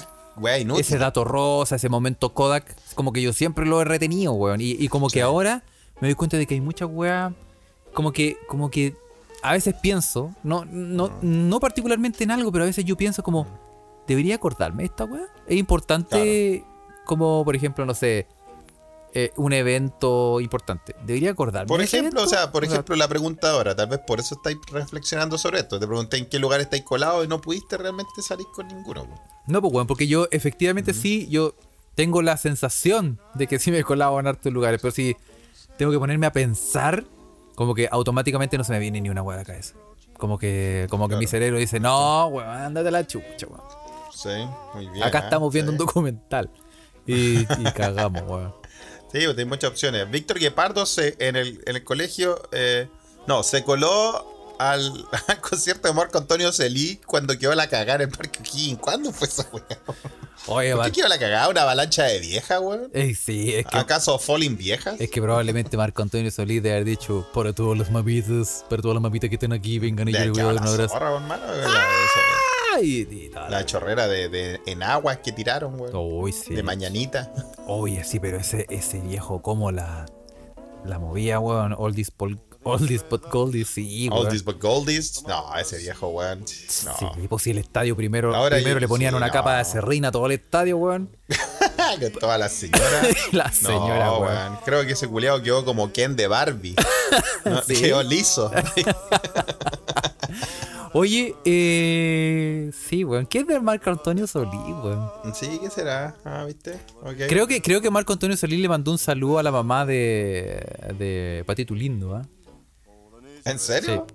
[0.79, 4.61] ese dato rosa, ese momento Kodak, como que yo siempre lo he retenido, weón.
[4.61, 5.62] Y, y como que ahora
[6.01, 7.33] me doy cuenta de que hay muchas weas,
[7.92, 8.94] como que, como que
[9.42, 13.46] a veces pienso, no, no, no particularmente en algo, pero a veces yo pienso como,
[14.07, 15.27] ¿debería acordarme de esta wea?
[15.46, 16.64] Es importante,
[17.05, 18.27] como por ejemplo, no sé,
[19.14, 20.94] eh, un evento importante.
[21.05, 24.35] ¿Debería acordarme Por ejemplo, o sea, por ejemplo, la pregunta ahora, tal vez por eso
[24.35, 25.81] estáis reflexionando sobre esto.
[25.81, 29.05] Te pregunté en qué lugar estáis colados y no pudiste realmente salir con ninguno.
[29.07, 29.21] po.
[29.47, 31.55] No, pues, weón, porque yo efectivamente sí, yo
[31.94, 35.16] tengo la sensación de que sí me he colado en hartos lugares, pero si
[35.79, 37.05] tengo que ponerme a pensar,
[37.55, 39.75] como que automáticamente no se me viene ni una weá a la cabeza.
[40.18, 43.62] Como que, como que mi cerebro dice, no, weón, ándate la chucha, weón.
[44.12, 44.29] Sí,
[44.75, 45.03] muy bien.
[45.05, 45.23] Acá ¿eh?
[45.25, 45.75] estamos viendo Sí.
[45.75, 46.51] un documental.
[47.07, 48.55] Y, y cagamos, weón.
[49.12, 50.11] Sí, pues, hay muchas opciones.
[50.11, 52.88] Víctor Guepardo se, en, el, en el colegio, eh,
[53.27, 58.11] no, se coló al, al concierto de Marco Antonio Celí cuando quedó la cagada en
[58.11, 58.79] el Parque O'Higgins.
[58.81, 59.64] ¿Cuándo fue esa weá?
[60.47, 61.49] Oye, ¿Por qué quedó la cagada?
[61.49, 62.90] ¿Una avalancha de vieja, weón?
[62.94, 65.01] eh, sí, es que, ¿Acaso Falling viejas?
[65.01, 68.94] es que probablemente Marco Antonio Solís debe haber dicho, para todos los mapitas, para todas
[68.94, 70.99] las mapitas que estén aquí, vengan y yo les voy a dar un abrazo.
[72.83, 73.51] Y tal.
[73.51, 75.77] la chorrera de, de- en aguas que tiraron.
[75.95, 76.55] Uy, sí.
[76.55, 77.33] De mañanita.
[77.67, 80.07] Oye, sí, pero ese, ese viejo, ¿cómo la,
[80.85, 81.75] la movía, weón?
[81.79, 82.38] All this, pol-
[82.87, 84.29] this but goldies, sí, weón.
[84.29, 85.23] These but goldies.
[85.27, 86.41] No, ese viejo, weón.
[86.41, 86.47] No.
[87.14, 89.33] Sí, pues si el estadio primero, Ahora primero yo- le ponían sí, una no.
[89.33, 91.17] capa de serrina a todo el estadio, weón.
[92.01, 93.07] Con todas las señoras.
[93.33, 94.59] La señora, no, weón.
[94.64, 96.75] Creo que ese culiado quedó como Ken de Barbie.
[97.47, 97.81] No, ¿Sí?
[97.81, 98.51] Quedó liso.
[100.98, 103.26] Oye, eh, sí, weón.
[103.26, 105.08] ¿Qué es de Marco Antonio Solís, weón?
[105.32, 106.16] sí, ¿qué será?
[106.24, 106.78] Ah, ¿viste?
[107.28, 110.61] Creo que, creo que Marco Antonio Solís le mandó un saludo a la mamá de,
[110.98, 112.26] de Patito Lindo, ¿ah?
[113.44, 114.06] ¿En serio?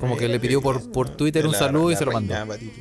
[0.00, 1.08] Como que le pidió por, por.
[1.10, 2.34] Twitter un La- saludo y se lo mandó.
[2.46, 2.72] Patito.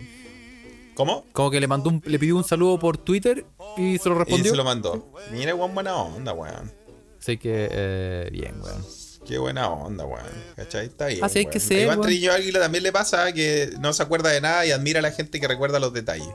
[0.95, 1.26] ¿Cómo?
[1.32, 3.45] Como que le mandó un- le pidió un saludo por Twitter
[3.78, 4.52] y se lo Y respondió.
[4.52, 5.12] se lo mandó.
[5.32, 6.71] Mira, weón, buena onda, weón.
[7.19, 8.84] Así que, eh, bien, weón.
[9.28, 10.24] Qué buena onda, weón.
[10.56, 10.86] ¿Cachai?
[10.86, 11.24] Está bien.
[11.24, 11.52] Así weón.
[11.52, 12.02] que A Iván.
[12.02, 15.12] Trillo Águila también le pasa que no se acuerda de nada y admira a la
[15.12, 16.30] gente que recuerda los detalles.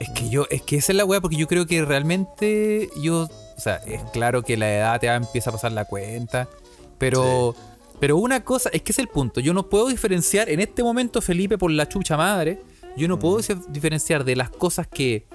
[0.00, 3.28] Es que yo, es que esa es la weá, porque yo creo que realmente yo,
[3.56, 6.48] o sea, es claro que la edad te empieza a pasar la cuenta,
[6.96, 7.54] pero,
[8.00, 11.20] pero una cosa, es que es el punto, yo no puedo diferenciar en este momento,
[11.20, 12.60] Felipe, por la chucha madre,
[12.96, 15.26] yo no puedo dif- diferenciar de las cosas que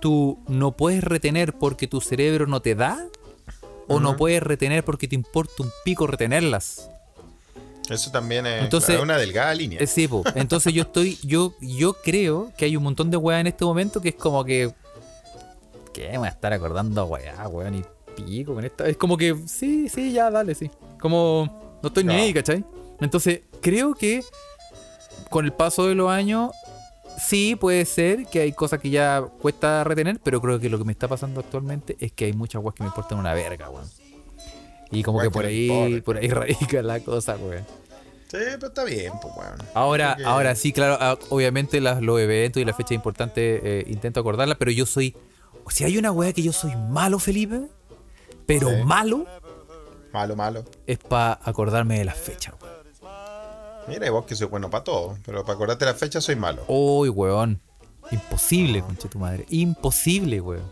[0.00, 3.04] tú no puedes retener porque tu cerebro no te da,
[3.88, 6.90] o no puedes retener porque te importa un pico retenerlas.
[7.88, 9.80] Eso también es Entonces- claro, una delgada línea.
[9.80, 10.22] Eh, Sí, po.
[10.34, 14.00] entonces yo estoy, yo, yo creo que hay un montón de weas en este momento
[14.00, 14.72] que es como que.
[15.94, 16.10] ¿Qué?
[16.10, 18.86] Me voy a estar acordando weá, weón, y pico con esta.
[18.86, 20.70] Es como que, sí, sí, ya, dale, sí.
[21.00, 22.62] Como, no estoy ni ahí, ¿cachai?
[23.00, 24.22] Entonces, creo que
[25.30, 26.50] con el paso de los años,
[27.18, 30.84] sí puede ser que hay cosas que ya cuesta retener, pero creo que lo que
[30.84, 33.86] me está pasando actualmente es que hay muchas weas que me importan una verga, weón.
[34.90, 37.64] Y como que por ahí, por ahí radica la cosa, weón.
[38.30, 39.58] Sí, pero está bien, pues, weón.
[39.74, 43.60] Ahora, Creo que- ahora sí, claro, ah, obviamente las- los eventos y las fechas importantes
[43.64, 45.16] eh, intento acordarlas, pero yo soy.
[45.70, 47.60] Si hay una weá que yo soy malo, Felipe,
[48.46, 48.76] pero Sí.
[48.84, 49.26] malo,
[50.12, 50.64] Malo, malo.
[50.86, 52.77] es para acordarme de las fechas, weón.
[53.88, 56.64] Mira, vos que soy bueno para todo, pero para acordarte la fecha soy malo.
[56.68, 57.60] Uy, weón.
[58.10, 59.44] Imposible, conche tu madre.
[59.50, 60.70] Imposible, weón.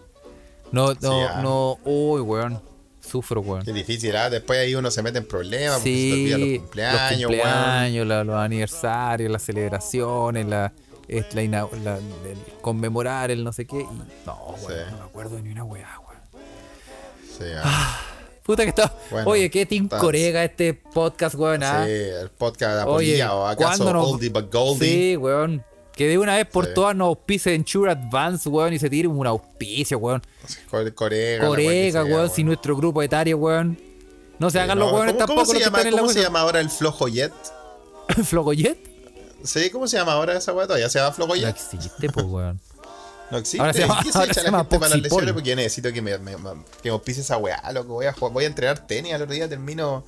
[0.72, 1.40] No, no, ah.
[1.42, 1.78] no.
[1.84, 2.60] Uy, weón.
[3.00, 3.64] Sufro, weón.
[3.64, 4.28] Qué difícil, ¿ah?
[4.30, 7.30] Después ahí uno se mete en problemas porque se te Sí, olvidan los los cumpleaños,
[7.30, 7.42] weón.
[7.42, 10.72] cumpleaños, la- los aniversarios, las celebraciones, la,
[11.06, 13.80] es la, la- el conmemorar el no sé qué.
[13.80, 13.84] Y,
[14.26, 14.90] no, weón, Sí.
[14.90, 16.42] no me acuerdo de ni una weá, weón.
[17.38, 18.00] Sí, ah.
[18.46, 18.94] Puta que está.
[19.10, 21.62] Bueno, Oye, qué Team estás- Corega este podcast, weón.
[21.64, 21.82] ah.
[21.84, 22.86] Sí, el podcast
[23.48, 24.88] ¿acaso ¿cuándo nos- Oldie but Goldie?
[24.88, 25.64] Sí, weón.
[25.92, 26.70] Que de una vez por Sí.
[26.74, 30.22] todas nos auspice Ensure Advance, weón, y se tire un auspicio, weón.
[30.70, 33.78] Core- Corega, la Corega, sea, weón, si nuestro grupo etario, weón.
[34.38, 36.22] No se hagan no, los weones ¿Cómo, tampoco cómo se llama, en la ¿cómo se
[36.22, 37.32] llama ahora el Flojoyet?
[38.24, 38.78] ¿Flogoyet?
[39.42, 40.66] Sí, ¿cómo se llama ahora esa weá?
[40.66, 41.48] ¿Todavía se llama No Flojoyet?
[41.48, 42.60] existe, pues, weón.
[43.30, 43.60] No existe.
[43.60, 45.32] Ahora se llama- ¿Qué se ahora echa se la gente para las lesiones?
[45.32, 46.50] Porque yo necesito que me, me, me-
[46.82, 47.94] que me auspice esa weá, loco.
[47.94, 50.04] Voy a, jugar- voy a entrenar tenis al otro día, termino,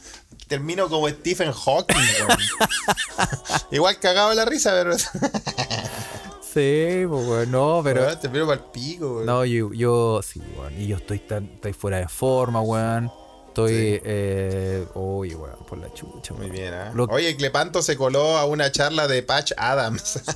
[0.46, 1.96] termino como Stephen Hawking.
[3.70, 4.96] Igual cagado de la risa, pero...
[4.98, 7.50] Sí, pues, weón.
[7.50, 8.16] No, pero.
[8.18, 9.26] Termino para el pico, weón.
[9.26, 10.80] No, yo, yo sí, weón.
[10.80, 13.12] Y yo estoy, tan, estoy fuera de forma, weón.
[13.48, 13.72] Estoy.
[13.72, 14.00] Sí.
[14.04, 16.52] Eh, uy, weón, por la chucha, Muy weón.
[16.56, 16.90] bien, ¿eh?
[16.94, 20.20] Lo- Oye, Clepanto se coló a una charla de Patch Adams.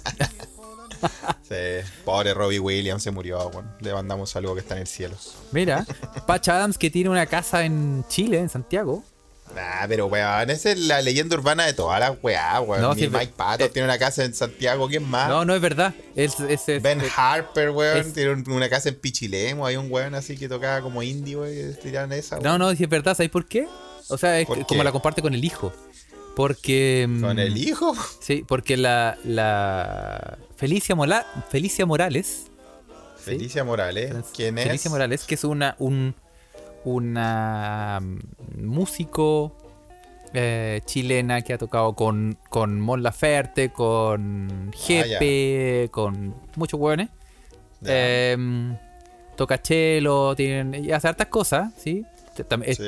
[1.48, 3.70] sí, pobre Robbie Williams se murió, weón.
[3.80, 5.16] Le mandamos algo que está en el cielo.
[5.52, 5.84] Mira,
[6.26, 9.04] Patch Adams que tiene una casa en Chile, en Santiago.
[9.54, 12.80] Nah, pero weón, esa es la leyenda urbana de todas las weá, weón.
[12.80, 15.28] No, Mike ve- Pato eh, tiene una casa en Santiago, ¿quién más?
[15.28, 15.92] No, no es verdad.
[16.16, 16.82] Es, es- es-.
[16.82, 20.80] Ben Harper, weón, tiene un- una casa en Pichilemo, hay un weón así que tocaba
[20.80, 22.58] como indie, weón, y tiraron esa, No, weón.
[22.60, 23.14] no, sí es verdad.
[23.14, 23.66] ¿Sabéis por qué?
[24.08, 25.70] O sea, es como la comparte con el hijo.
[26.34, 27.06] Porque.
[27.08, 27.94] mm, Con el hijo.
[28.20, 32.46] Sí, porque la, la Felicia, Mola- Felicia Morales.
[33.16, 33.22] ¿sí?
[33.32, 34.64] Felicia Morales, ¿quién es?
[34.64, 36.14] Felicia Morales, que es una un
[36.84, 38.18] una mm,
[38.64, 39.56] músico
[40.34, 47.08] eh, chilena que ha tocado con, con Mon Laferte, con Jepe, con muchos hueones.
[47.10, 47.86] Ah.
[47.88, 48.36] Eh,
[49.36, 52.04] toca chelo, tiene, y hace hartas cosas, ¿sí?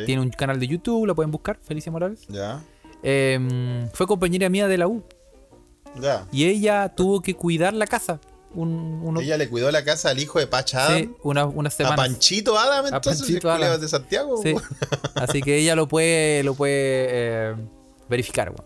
[0.06, 2.20] Tiene un canal de YouTube, lo pueden buscar, Felicia Morales.
[2.28, 2.62] Ya,
[3.02, 5.02] Eh, fue compañera mía de la U
[6.32, 8.20] y ella tuvo que cuidar la casa.
[8.54, 11.00] Un, Ella le cuidó la casa al hijo de Patch Adams.
[11.00, 11.96] sí, una- unas A.
[11.96, 13.80] Panchito Adam, entonces, Panchito el culiao Adam.
[13.80, 14.40] de Santiago.
[14.42, 14.54] Sí.
[15.16, 17.54] Así que ella lo puede, lo puede eh,
[18.08, 18.64] verificar, weón.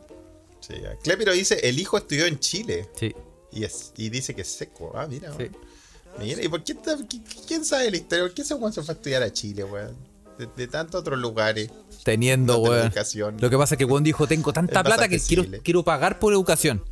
[0.61, 0.75] Sí.
[1.03, 2.87] Clepiro dice, el hijo estudió en Chile.
[3.01, 3.15] Sí,
[3.51, 4.93] Y, es, y dice que es seco.
[4.95, 5.51] Ah, mira, sí.
[6.19, 6.77] Mira, ¿y por qué
[7.47, 8.25] quién sabe la historia?
[8.27, 9.97] ¿Por qué ese weón se fue a estudiar a Chile, weón?
[10.39, 11.71] De, de tantos otros lugares.
[12.05, 12.81] Teniendo, weón.
[12.89, 13.37] educación.
[13.41, 16.35] Lo que pasa es que Juan dijo, tengo tanta plata que quiero, quiero pagar por
[16.35, 16.85] educación.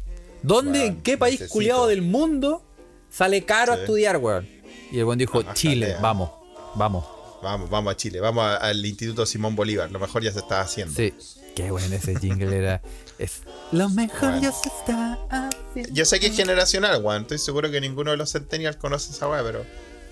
[0.43, 1.53] ¿Dónde, Weón, en qué país necesito.
[1.53, 2.63] culiado del mundo
[3.11, 4.49] sale caro a estudiar, weón?
[4.93, 6.01] Y el buen dijo, Ajá, Chile, jalea.
[6.01, 6.31] vamos,
[6.75, 7.05] vamos.
[7.43, 8.21] Vamos, vamos a Chile.
[8.21, 9.91] Vamos a- al Instituto Simón Bolívar.
[9.91, 10.95] Lo mejor ya se está haciendo.
[10.95, 11.13] Sí.
[11.55, 12.83] Qué bueno ese jingle era.
[13.19, 14.43] Es, lo mejor Bueno.
[14.43, 15.93] ya se está haciendo.
[15.93, 17.23] Yo sé que es generacional, weón.
[17.23, 19.65] Estoy seguro que ninguno de los centennials conoce esa weá, pero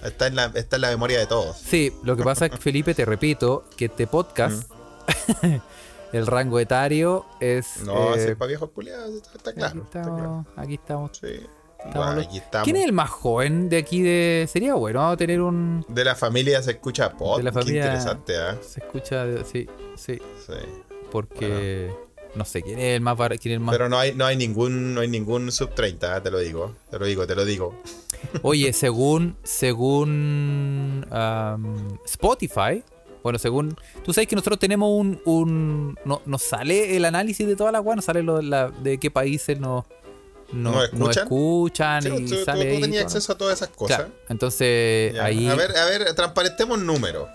[0.03, 1.57] está en, la, está en la memoria de todos.
[1.59, 4.71] Sí, lo que pasa es que Felipe, te repito, que este podcast,
[6.17, 7.83] el rango etario es...
[7.85, 9.83] No, eh, es para viejos culiados, está, claro.
[9.83, 10.17] está claro.
[10.17, 11.11] estamos, aquí estamos.
[11.21, 11.27] Sí.
[11.79, 12.65] estamos Bueno, los- aquí estamos.
[12.65, 14.49] ¿Quién es el más joven de aquí de...
[14.51, 15.85] Sería bueno tener un...
[15.89, 17.37] De la familia se escucha pop.
[17.39, 18.57] De la Qué familia- interesante, ¿ah?
[18.63, 19.25] Se escucha...
[19.45, 20.55] Sí, sí, Sí.
[21.11, 21.93] porque...
[22.35, 23.17] No sé, ¿quién es el más...
[23.17, 23.75] bar- ¿Quién es el más...
[23.75, 26.75] Pero no hay, no hay ningún, no hay ningún sub 30, te lo digo.
[26.91, 27.75] Te lo digo, te lo digo.
[28.43, 31.07] Oye, según según
[32.05, 32.83] Spotify,
[33.25, 37.57] bueno, según tú sabes que nosotros tenemos un, un no, nos sale el análisis de
[37.57, 39.85] toda la weá, nos sale lo, la- de qué países nos
[40.53, 41.23] no, ¿Nos nos escuchan?
[41.25, 43.07] escuchan Sí, y tú, tú- sale tú ahí tenías ¿no?
[43.09, 43.97] acceso a todas esas cosas.
[43.97, 45.25] Claro, entonces Ya.
[45.25, 47.27] ahí A ver, a ver, transparentemos números.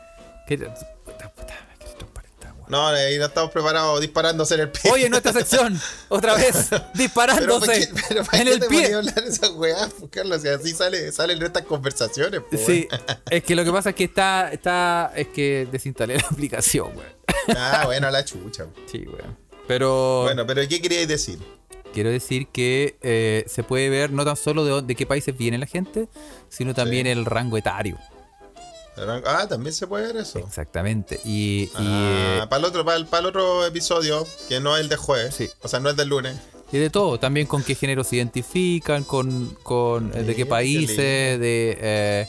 [2.70, 4.92] No, ahí no estamos preparados disparándose en el pie.
[4.92, 5.80] Oye, nuestra sección,
[6.10, 8.94] otra vez, pero ¿para disparándose qué, pero ¿para en qué el te pie.
[8.94, 10.42] hablar de esas weas, Carlos?
[10.44, 13.04] Si así sale, salen estas conversaciones, po, Sí, weón.
[13.30, 17.58] es que lo que pasa es que está, está, es que desinstalé la aplicación, weón.
[17.58, 18.68] Ah, bueno, a la chucha.
[18.86, 19.36] Sí, weón.
[19.68, 21.40] Pero Bueno, pero ¿qué queríais decir?
[21.92, 25.58] quiero decir que eh, se puede ver no tan solo de, de qué países viene
[25.58, 26.08] la gente,
[26.48, 27.98] sino también el rango etario.
[29.26, 30.40] Ah, también se puede ver eso.
[30.40, 31.20] Exactamente.
[31.26, 34.82] Y, Ah, eh, para, el otro, para, el, para el otro episodio, que no es
[34.82, 35.50] el de jueves, Sí.
[35.62, 36.36] o sea, no es del lunes.
[36.72, 40.46] y de todo, también con qué género se identifican, con, con eh, de qué qué
[40.46, 40.98] países,
[41.40, 41.78] de...
[41.82, 42.28] eh,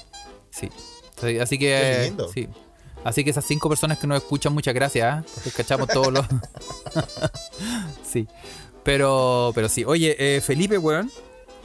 [0.51, 0.69] sí.
[1.21, 1.67] Sí, Así que...
[1.67, 2.29] Qué eh, lindo.
[2.33, 2.49] sí.
[3.05, 5.07] Así que esas cinco personas que nos escuchan, muchas gracias.
[5.11, 5.25] ¿ah?
[5.45, 6.27] Les cachamos todos los...
[8.11, 8.27] sí.
[8.83, 9.85] Pero, pero sí.
[9.85, 11.11] Oye, eh, Felipe, weón.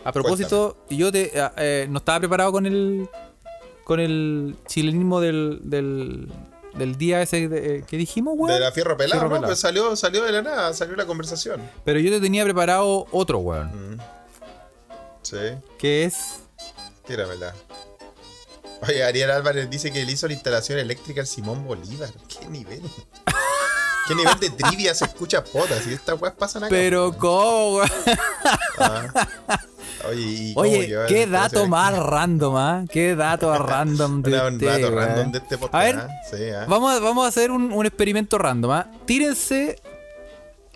[0.04, 3.10] A propósito, yo te, eh, eh, no estaba preparado con el
[3.86, 6.30] con el chilenismo del, del,
[6.74, 8.54] del día ese de- eh, que dijimos, weón.
[8.54, 8.98] De la fierro ¿no?
[8.98, 9.42] pelado.
[9.44, 11.62] Pues salió, salió de la nada, salió la conversación.
[11.86, 13.96] Pero yo te tenía preparado otro, weón.
[13.96, 14.02] Mm.
[15.22, 15.38] Sí,
[15.80, 16.40] Que es.
[17.08, 17.54] tíramela.
[18.88, 22.10] Oye, Ariel Álvarez dice que le hizo la instalación eléctrica al Simón Bolívar.
[22.28, 22.82] ¿Qué nivel?
[24.08, 25.88] ¿Qué nivel de trivia se escucha potas?
[25.88, 26.70] Y estas weas pasan acá.
[26.70, 27.90] Pero, ¿cómo, weón?
[28.78, 29.08] Ah.
[30.10, 32.86] Oye, ¿y cómo Oye, qué dato más random, ¿ah?
[32.92, 34.96] Qué dato random de Una- un usted, dato weón.
[34.96, 35.76] random de este podcast.
[35.76, 36.10] A ver, ¿ah?
[36.30, 36.66] Sí, ¿ah?
[36.68, 38.92] Vamos a, vamos a hacer un, un experimento random, ¿ah?
[39.06, 39.80] Tírense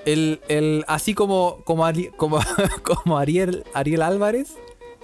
[0.05, 2.39] el, el así como como, Ari- como,
[2.83, 4.49] como Ariel, Ariel Álvarez,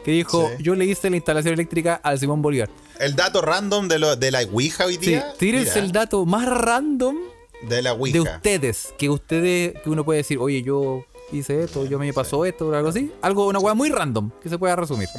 [0.03, 0.63] que dijo, Sí.
[0.63, 2.69] yo le hice la instalación eléctrica al Simón Bolívar.
[2.99, 5.33] El dato random de, lo, de la Ouija hoy Sí, día.
[5.37, 7.17] tírense mira, el dato más random
[7.67, 8.13] de la Ouija.
[8.13, 12.45] de ustedes, que ustedes, que uno puede decir, oye, yo hice esto, yo me pasó
[12.45, 13.11] esto, o algo así.
[13.21, 15.09] Algo, una weá muy random, que se pueda resumir.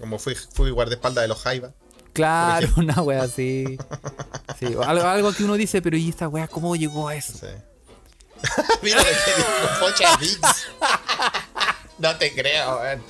[0.00, 1.72] Como fui, fui guardaespaldas de los Jaiba.
[2.12, 3.78] Claro, una weá así.
[4.58, 7.32] Sí, algo, algo que uno dice, pero ¿y esta weá cómo llegó a eso?
[7.32, 7.46] Sí.
[8.82, 10.40] Mira lo que dijo Vix.
[11.98, 13.02] No te creo, weón.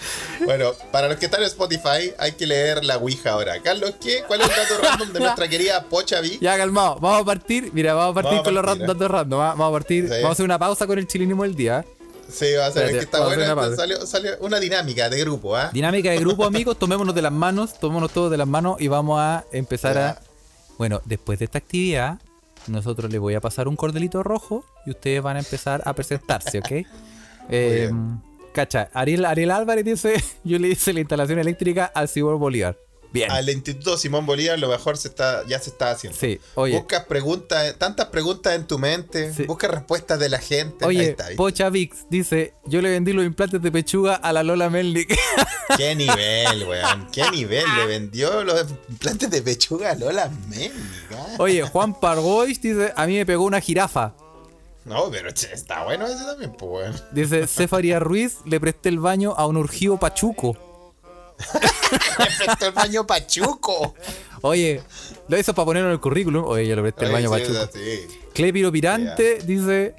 [0.44, 3.61] Bueno, para los que están en Spotify, hay que leer la Ouija ahora.
[3.62, 4.24] Carlos, ¿qué?
[4.26, 6.40] ¿Cuál es el dato random de nuestra querida Pocha Vix?
[6.40, 6.96] Ya, calmado.
[6.96, 7.70] Vamos a partir.
[7.72, 9.40] Mira, vamos a partir Vamos con los partir, ran- datos random.
[9.40, 9.48] ¿ah?
[9.57, 10.05] Vamos a partir.
[10.07, 10.11] Sí.
[10.14, 11.85] Vamos a hacer una pausa con el chilinismo del día.
[12.32, 13.62] Sí, va a ser Espérate, que está vamos a hacer bueno.
[13.62, 13.76] una esto pausa.
[13.76, 15.70] Salió, salió una dinámica de grupo, ¿ah?
[15.72, 16.78] Dinámica de grupo, amigos.
[16.78, 17.78] Tomémonos de las manos.
[17.78, 20.20] Tomémonos todos de las manos y vamos a empezar a.
[20.78, 22.18] Bueno, después de esta actividad,
[22.66, 26.58] nosotros les voy a pasar un cordelito rojo y ustedes van a empezar a presentarse,
[26.58, 26.86] ¿ok?
[27.52, 27.90] Eh,
[28.52, 32.76] cacha, Ariel, Ariel Álvarez dice: Yo le hice la instalación eléctrica al Cibor Bolívar.
[33.12, 33.30] Bien.
[33.30, 36.18] Al Instituto Simón Bolívar lo mejor se está, ya se está haciendo.
[36.18, 36.76] Sí, oye.
[36.76, 39.44] Buscas preguntas, tantas preguntas en tu mente, Sí.
[39.44, 40.84] buscas respuestas de la gente.
[40.84, 41.36] Ahí Oye, está, ahí.
[41.36, 45.16] Pocha Vix dice: Yo le vendí los implantes de pechuga a la Lola Melnick.
[45.76, 47.08] qué nivel, weón.
[47.10, 47.64] Qué nivel.
[47.76, 51.26] Le vendió los implantes de pechuga a Lola Ménica.
[51.38, 54.14] Oye, Juan Pargois dice, a mí me pegó una jirafa.
[54.84, 57.00] No, pero está bueno ese también, pues, weón.
[57.12, 60.56] Dice, Cefaria Ruiz, le presté el baño a un urgido pachuco.
[62.18, 63.94] Le prestó el baño Pachuco.
[64.42, 64.83] Oye,
[65.29, 66.44] lo hizo para ponerlo en el currículum.
[66.46, 67.59] Oye, yo le presté el baño pachuco.
[68.33, 69.94] Clepiro Pirante dice...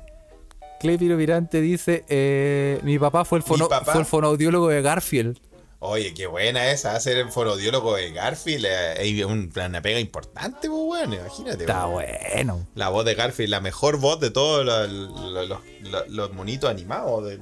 [0.80, 3.92] Clepiro Pirante dice, eh, mi papá fue el, fono, papá?
[3.92, 5.38] fue el fonoaudiólogo de Garfield.
[5.84, 8.66] Oye, qué buena esa, hacer el fonodiólogo de Garfield.
[8.68, 11.14] eh, Es un- una pega importante, pues, weón.
[11.14, 11.64] Imagínate.
[11.64, 12.68] Está bueno.
[12.74, 15.48] La voz de Garfield, la mejor voz de todos los, los,
[15.82, 17.26] los- los monitos animados.
[17.26, 17.42] Del...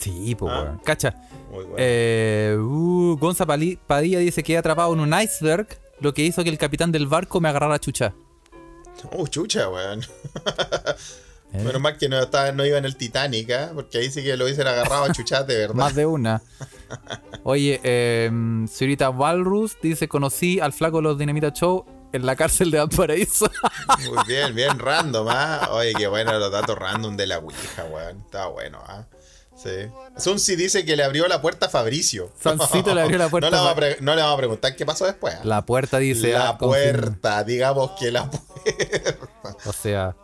[0.00, 0.62] Sí, pues, Ah.
[0.62, 0.78] weón.
[0.84, 1.14] Cacha.
[1.52, 1.76] Muy bueno.
[1.78, 5.68] Eh, uh, Gonza Pali- Padilla dice que he atrapado en un iceberg,
[6.00, 8.12] lo que hizo que el capitán del barco me agarrara a chucha.
[9.16, 10.00] Oh, chucha, weón.
[11.52, 11.64] Eh.
[11.64, 13.72] Menos mal que no, estaba, no iba en el Titanic, ¿ah?
[13.74, 15.74] porque ahí sí que lo hubiesen agarrado a chuchas de verdad.
[15.74, 16.40] Más de una.
[17.42, 18.30] Oye, eh,
[18.70, 23.50] señorita Walrus dice: Conocí al flaco de los Dinamita Show en la cárcel de Valparaíso.
[24.08, 25.70] Muy bien, bien random, ¿ah?
[25.72, 28.20] Oye, qué bueno los datos random de la Ouija, weón.
[28.20, 29.06] Está bueno, ¿ah?
[29.62, 29.90] Sí.
[30.16, 32.32] Sunsi dice que le abrió la puerta a Fabricio.
[32.40, 34.86] Sancito le abrió la puerta No le, vamos a no le vamos a preguntar qué
[34.86, 35.34] pasó después.
[35.34, 35.40] ¿ah?
[35.44, 37.02] La puerta dice: La ah, confirma.
[37.02, 39.16] puerta, digamos que la puerta.
[39.66, 40.16] O sea,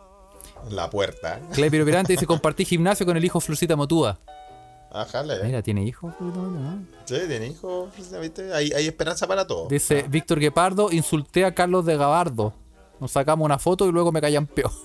[0.69, 1.39] La puerta.
[1.53, 4.19] Clepiro Pirante dice: Compartí gimnasio con el hijo Florcita Motúa.
[4.91, 5.43] Ájale.
[5.43, 6.11] Mira, ¿tiene hijo?
[7.05, 8.53] Sí, tiene hijo, ¿viste?
[8.53, 9.67] Hay, hay esperanza para todo.
[9.67, 12.53] Dice Víctor Guepardo: Insulté a Carlos de Gabardo.
[12.99, 14.71] Nos sacamos una foto y luego me callan peor.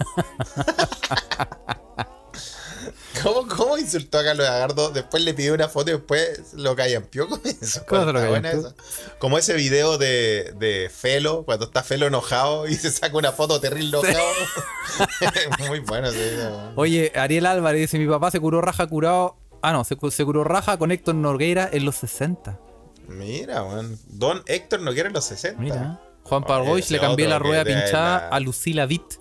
[3.22, 4.90] ¿Cómo, ¿Cómo insultó a Carlos Agardo?
[4.90, 7.82] Después le pidió una foto y después lo callampió con eso.
[7.88, 8.74] ¿Cómo se lo.
[9.18, 13.60] Como ese video de, de Felo, cuando está Felo enojado y se saca una foto
[13.60, 14.24] terrible enojado.
[15.68, 16.72] Muy bueno video.
[16.76, 19.36] Oye, Ariel Álvarez dice: Mi papá se curó raja curado.
[19.62, 22.58] Ah, no, se, cu- se curó raja con Héctor Nogueira en los 60.
[23.08, 23.98] Mira, weón.
[24.08, 25.60] Don Héctor no quiere los 60.
[25.60, 26.00] Mira.
[26.24, 26.44] Juan
[26.78, 29.14] ese le cambié la rueda pinchada la- a Lucila Vitt.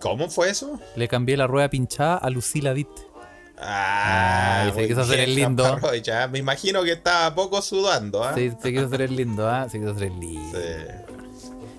[0.00, 0.78] ¿Cómo fue eso?
[0.94, 2.88] Le cambié la rueda pinchada a Lucila Vitt.
[3.58, 5.80] Ah, se quiso hacer el lindo.
[6.02, 6.28] Ya.
[6.28, 8.34] Me imagino que estaba poco sudando, ¿ah?
[8.34, 9.66] Se, se quiso hacer el lindo, ¿ah?
[9.70, 10.58] Se quiso hacer el lindo.
[10.58, 11.12] Sí.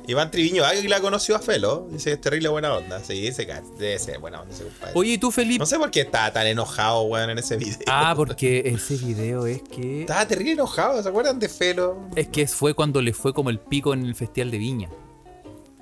[0.10, 1.86] Iván Triviño Águila conoció a Felo.
[1.92, 3.04] Dice que es terrible buena onda.
[3.04, 4.94] Sí, ca- debe ser buena onda ese compadre.
[4.96, 5.60] Oye, ¿y tú, Felipe?
[5.60, 7.78] No sé por qué estaba tan enojado, weón, en ese video.
[7.88, 10.02] Ah, porque ese video es que.
[10.02, 12.08] Estaba terrible enojado, ¿se acuerdan de Felo?
[12.16, 14.90] Es que fue cuando le fue como el pico en el Festival de Viña.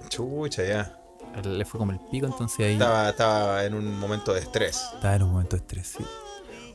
[0.10, 1.00] Chucha, ya.
[1.44, 4.82] Le fue como el pico, entonces ahí Estaba, estaba en un momento de estrés.
[4.94, 6.06] estaba en un momento de estrés, sí.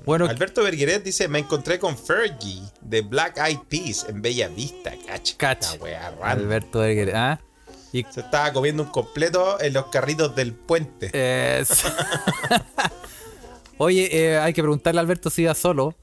[0.04, 4.92] Bueno, Alberto Bergueret dice: Me encontré con Fergie de Black Eyed Peas en Bella Vista,
[5.36, 5.74] cacha.
[5.80, 6.14] Wea.
[6.22, 7.40] Alberto Berger, ¿ah?
[7.92, 11.10] Y Se estaba comiendo un completo en los carritos del puente.
[13.78, 15.94] Oye, eh, hay que preguntarle a Alberto si iba solo.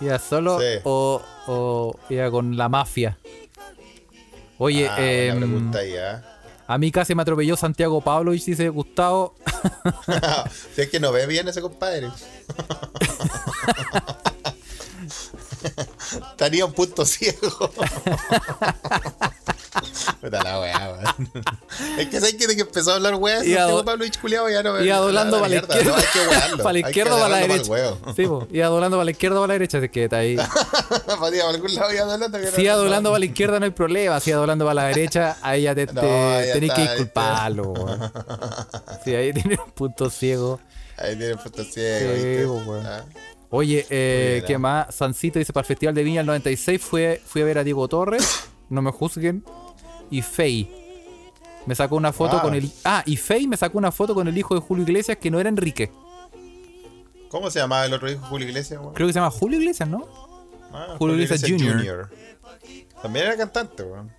[0.00, 0.80] ¿Iba solo Sí.
[0.84, 3.18] o, o iba con la mafia?
[4.58, 6.22] Oye, Ah, buena pregunta ahí, ¿ah?
[6.66, 9.34] A mí casi me atropelló Santiago Pavlovich, dice Gustavo.
[10.74, 12.10] si es que no ve bien ese compadre.
[16.36, 17.48] Tenía un punto ciego.
[20.20, 21.14] Puta la weá.
[21.98, 24.62] Es que sé que de que empezó a hablar weá, Santiago do- Pablo Culeado ya
[24.62, 25.96] no Iba doblando para la izquierda.
[26.58, 27.94] para la izquierda o para la derecha.
[28.14, 30.36] Sí, po, iba doblando para la izquierda o para la derecha, así que está ahí.
[31.22, 31.90] Para a algún lado
[32.54, 35.86] Si la izquierda no hay problema, si iba doblando para la derecha, ahí ya te,
[35.86, 37.70] te- tenés que disculparlo.
[37.72, 38.12] weón.
[39.04, 40.60] Sí, ahí tiene un punto ciego.
[40.96, 42.62] Ahí tiene el punto ciego.
[42.84, 43.02] Ah.
[43.50, 44.58] Oye, eh, ¿qué ah.
[44.58, 44.94] más?
[44.94, 47.86] Sancito dice, para el Festival de Viña el 96 fui, fui a ver a Diego
[47.88, 49.44] Torres, no me juzguen,
[50.10, 50.68] y Fey.
[51.66, 52.42] Me sacó una foto Ah.
[52.42, 52.70] con el...
[52.84, 55.38] Ah, y Fey me sacó una foto con el hijo de Julio Iglesias que no
[55.38, 55.92] era Enrique.
[57.28, 58.80] ¿Cómo se llamaba el otro hijo Julio Iglesias?
[58.94, 60.06] Creo que se llama Julio Iglesias, ¿no?
[60.72, 62.10] Ah, Julio Iglesias Jr..
[63.00, 64.10] También era cantante, weón.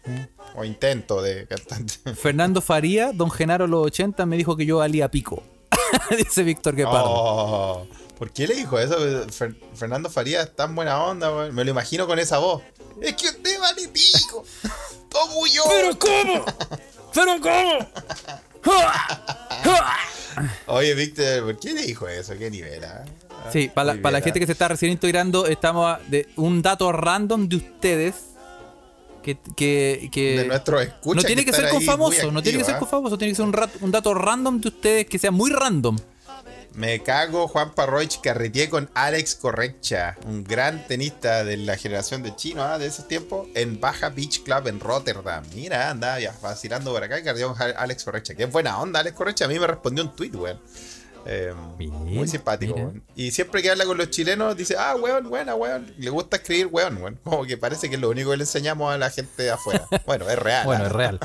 [0.56, 1.93] O intento de cantante.
[2.16, 5.43] Fernando Faría, Don Genaro los 80, me dijo que yo valía pico.
[6.18, 7.06] dice Víctor Guepardo.
[7.08, 7.88] Oh,
[8.18, 8.97] ¿Por qué le dijo eso?
[9.28, 11.54] Fer- Fernando Farías es tan buena onda, weón.
[11.56, 12.62] Me lo imagino con esa voz.
[13.01, 14.46] Es que usted vale pico.
[15.10, 15.64] Todo yo.
[16.00, 16.46] cómo?
[17.14, 17.88] ¿Pero cómo?
[20.68, 22.34] Oye, Víctor, ¿por qué le dijo eso?
[22.38, 22.84] ¿Qué nivel?
[22.84, 23.06] ah?
[23.30, 24.42] Ah, Sí, para la, muy para la gente ah.
[24.42, 28.16] que se está recién integrando, estamos a- de un dato random de ustedes.
[29.22, 32.66] Que, que, que De nuestros escuchas no tiene que, ser con famoso, no tiene que
[32.66, 35.32] ser con famoso, tiene que ser un, rat- un dato random de ustedes que sea
[35.32, 35.98] muy random.
[36.76, 42.36] Me cago, Juan Parroich carreteé con Alex Correcha, un gran tenista de la generación de
[42.36, 45.43] chino ah, de esos tiempos, en Baja Beach Club en Rotterdam.
[45.53, 48.34] Mira, anda ya vacilando por acá y carreteó con Alex Correcha.
[48.34, 49.45] Qué buena onda, Alex Correcha.
[49.45, 50.59] A mí me respondió un tweet, weón.
[51.26, 53.03] Eh, Bien, muy simpático, weón.
[53.15, 55.93] Y siempre que habla con los chilenos dice, ah, weón, buena, weón.
[55.97, 57.19] Le gusta escribir weón, weón.
[57.24, 59.88] Como que parece que es lo único que le enseñamos a la gente de afuera.
[60.05, 60.65] Bueno, es real.
[60.65, 60.88] Bueno, ah.
[60.88, 61.19] es real.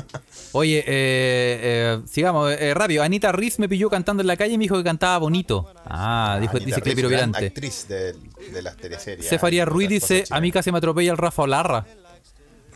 [0.53, 3.03] Oye, eh, eh, sigamos, eh, rápido.
[3.03, 5.73] Anita Riz me pilló cantando en la calle y me dijo que cantaba bonito.
[5.85, 7.45] Ah, dijo, Anita dice Clepiro Virante.
[7.47, 9.27] actriz de, de las teleseries.
[9.27, 11.85] Cefaría ah, Ruiz dice, a mí casi me atropella el Rafa Olarra.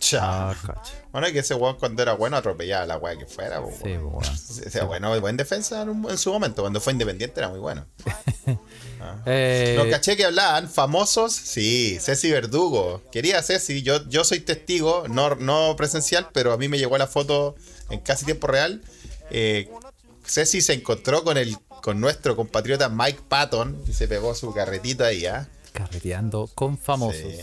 [0.03, 0.21] Chao.
[0.51, 0.91] Ah, cacha.
[1.11, 3.61] Bueno, que ese weón cuando era bueno atropellaba a la weá que fuera.
[3.81, 4.23] Sí, weón.
[4.71, 6.61] sea, bueno, buen defensa en, un- en su momento.
[6.61, 7.85] Cuando fue independiente era muy bueno.
[9.25, 11.33] Eh, No caché que hablaban famosos.
[11.33, 13.01] Sí, Ceci Verdugo.
[13.11, 13.81] Quería Ceci.
[13.81, 17.55] Yo, yo soy testigo, no, no presencial, pero a mí me llegó la foto
[17.89, 18.81] en casi tiempo real.
[19.29, 19.69] Eh,
[20.25, 25.03] Ceci se encontró con el con nuestro compatriota Mike Patton y se pegó su carretito
[25.03, 25.49] ahí, ¿ah?
[25.73, 27.19] carreteando con famosos.
[27.19, 27.39] Sí,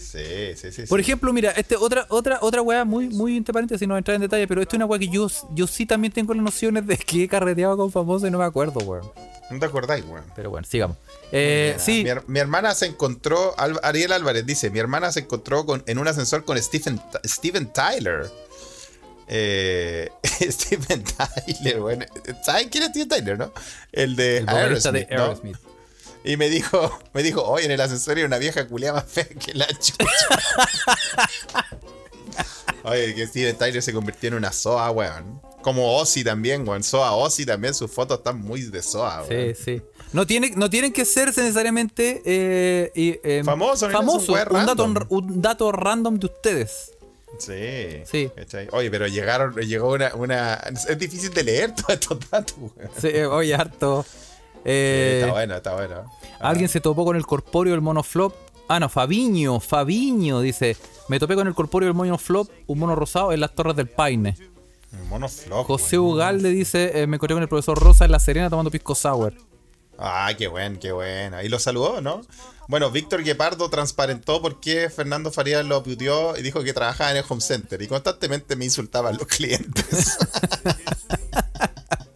[0.00, 0.72] sí, sí.
[0.72, 1.02] sí, Por sí.
[1.02, 4.46] ejemplo, mira, este otra otra otra weá muy muy entre paréntesis, no entrar en detalle,
[4.48, 7.24] pero esto es una weá que yo, yo sí también tengo las nociones de que
[7.24, 9.10] he carreteado con famosos y no me acuerdo, weón.
[9.50, 10.24] No te acordáis, weón.
[10.36, 10.96] Pero bueno, sigamos.
[11.32, 15.20] Eh, Mira, sí, Mi, her- mi hermana se encontró, Ariel Álvarez dice, mi hermana se
[15.20, 18.30] encontró con, en un ascensor con Stephen, Steven Tyler.
[19.28, 22.04] Eh, Steven Tyler, bueno.
[22.44, 23.52] ¿Saben quién es Steven Tyler, no?
[23.92, 25.69] El de el vocalista de Aerosmith, ¿no?
[26.24, 29.26] Y me dijo, me dijo, hoy en el ascensor hay una vieja culiada más fea
[29.28, 30.04] que la chucha.
[32.84, 35.40] Oye, que Steven Tyler se convirtió en una SOA, weón.
[35.62, 36.82] Como Ozzy también, weón.
[36.82, 39.54] SOA Ozzy también, sus fotos están muy de SOA, weón.
[39.54, 39.82] Sí, sí.
[40.12, 42.90] No, tiene, no tienen que ser necesariamente eh,
[43.22, 45.06] eh, Famoso, famoso, weas un dato, random.
[45.10, 46.90] un dato random de ustedes.
[47.38, 48.02] Sí.
[48.10, 48.30] Sí.
[48.72, 50.54] Oye, pero llegaron, llegó una, una.
[50.88, 52.90] Es difícil de leer todos estos datos, weón.
[53.00, 54.04] Sí, oye, harto.
[54.64, 56.04] Eh, está bueno, está bueno.
[56.40, 58.34] Alguien se topó con el corpóreo del monoflop.
[58.68, 60.76] Ah, no, Fabiño, Fabiño, dice.
[61.08, 64.36] Me topé con el corpóreo del monoflop, un mono rosado en las torres del Paine.
[64.92, 65.64] Un mono flojo.
[65.64, 66.14] José weón.
[66.14, 69.34] Ugalde dice, eh, me encontré con el profesor Rosa en La Serena tomando pisco sour.
[69.98, 71.36] Ah, qué buen, qué bueno.
[71.36, 72.22] Ahí lo saludó, ¿no?
[72.68, 77.18] Bueno, Víctor Guepardo transparentó por qué Fernando Farías lo puteó y dijo que trabajaba en
[77.18, 80.16] el home center y constantemente me insultaban los clientes.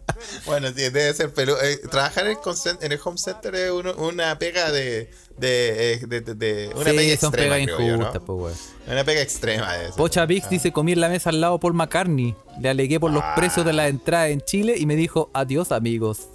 [0.45, 2.37] bueno, sí, debe ser, pero eh, trabajar en el,
[2.81, 7.29] en el home center es uno- una pega de, de, de- una sí, pega son
[7.33, 8.37] extrema, pegas creo yo, injustas, ¿no?
[8.37, 8.69] pues.
[8.87, 9.95] Una pega extrema de eso.
[9.95, 12.35] Pocha Vix dice, comí en la mesa al lado Paul McCartney.
[12.61, 13.33] Le alegué por los Ah.
[13.35, 16.27] precios de la entrada en Chile y me dijo, adiós amigos.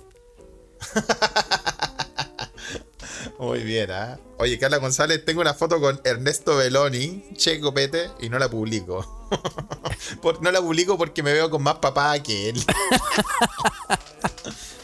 [3.41, 4.19] Muy bien, ¿ah?
[4.37, 9.27] Oye, Carla González, tengo una foto con Ernesto Beloni, Che Copete, y no la publico.
[10.23, 12.63] Por- no la publico porque me veo con más papá que él.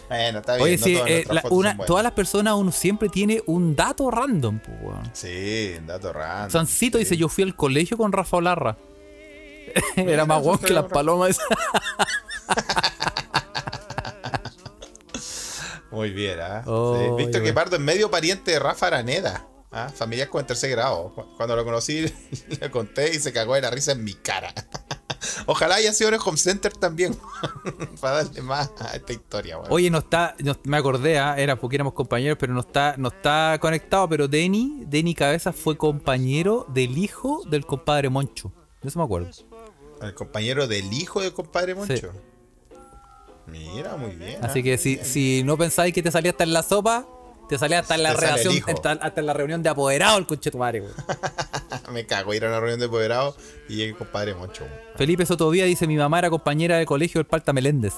[0.08, 0.64] bueno, está bien.
[0.64, 4.10] Oye, no sí, todas eh, la- una- todas las personas uno siempre tiene un dato
[4.10, 5.10] random, pues, weón.
[5.12, 6.50] Sí, dato random.
[6.50, 7.04] Sancito sí.
[7.04, 8.78] dice, yo fui al colegio con Rafa Olarra.
[9.96, 11.36] Era más guapo que las palomas.
[15.90, 16.62] Muy bien, ¿ah?
[16.66, 17.24] Oh, Sí.
[17.24, 17.46] Víctor ya.
[17.48, 19.46] Guepardo es medio pariente de Rafa Araneda.
[19.72, 19.88] ¿ah?
[19.94, 21.12] Familiar con el tercer grado.
[21.14, 22.06] Cu- Cuando lo conocí,
[22.60, 24.52] le conté y se cagó de la risa en mi cara.
[25.46, 27.16] Ojalá haya sido en el home center también.
[28.00, 29.72] para darle más a esta historia, weón.
[29.72, 33.08] Oye, no está, no- me acordé, ah, era porque éramos compañeros, pero no está, no
[33.08, 38.52] está conectado, pero Denny, Denny Cabeza fue compañero del hijo del compadre Moncho.
[38.82, 39.30] De eso me acuerdo.
[40.02, 42.12] El compañero del hijo del compadre Moncho.
[43.46, 44.44] Mira, muy bien.
[44.44, 44.62] Así ¿ah?
[44.62, 47.06] que si, si no pensáis que te salía hasta en la sopa,
[47.48, 48.12] te salía hasta en la
[48.52, 48.70] hijo.
[48.70, 50.92] hasta, hasta en la reunión de apoderado el conche tu madre, güey.
[51.92, 53.36] Me cago ir a una reunión de apoderados
[53.68, 54.64] y el compadre Moncho.
[54.96, 57.94] Felipe Sotovía dice, mi mamá era compañera de colegio del Palta Meléndez.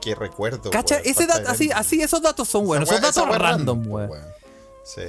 [0.00, 0.70] Qué recuerdo.
[0.70, 4.06] Cacha, ese dato, así, así, esos datos son buenos, esa datos random, güey.
[4.06, 4.24] weón.
[4.84, 5.00] Sí,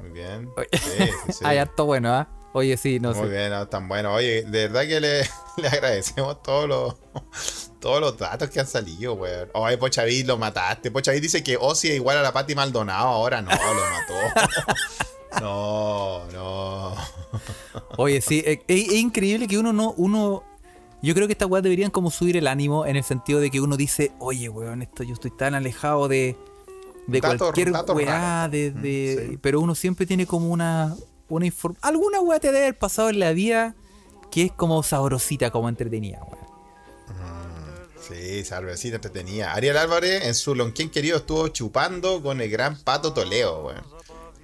[0.00, 0.50] muy bien.
[0.72, 1.38] Sí, sí, sí.
[1.44, 2.28] Hay harto bueno, ¿ah?
[2.56, 3.30] Oye, sí, no Muy sé.
[3.34, 4.14] bien, no, tan bueno.
[4.14, 5.22] Oye, de verdad que le,
[5.58, 6.94] le agradecemos todos los,
[7.80, 9.48] todos los datos que han salido, weón.
[9.54, 10.90] Oye, Pochaví, lo mataste.
[10.90, 13.08] Pochaví dice que Ozzy es igual a la Pati Maldonado.
[13.08, 14.74] Ahora no, lo mató.
[15.40, 16.94] No, no.
[17.96, 20.44] Oye, sí, es, es- es increíble que uno no, uno.
[21.02, 23.60] Yo creo que estas weas deberían como subir el ánimo en el sentido de que
[23.60, 26.36] uno dice, oye, weón, esto yo estoy tan alejado de,
[27.08, 29.38] de Datos- cualquier datos weá, de, Mm, de- sí.
[29.42, 30.94] pero uno siempre tiene como una,
[31.28, 31.48] una
[31.82, 33.74] alguna weá te debe haber pasado en la vida
[34.30, 36.44] que es como sabrosita, como entretenida, weón.
[38.06, 39.54] Sí, salvecita entretenida.
[39.54, 43.82] Ariel Álvarez en su lonquén querido estuvo chupando con el gran Pato Toleo, weón.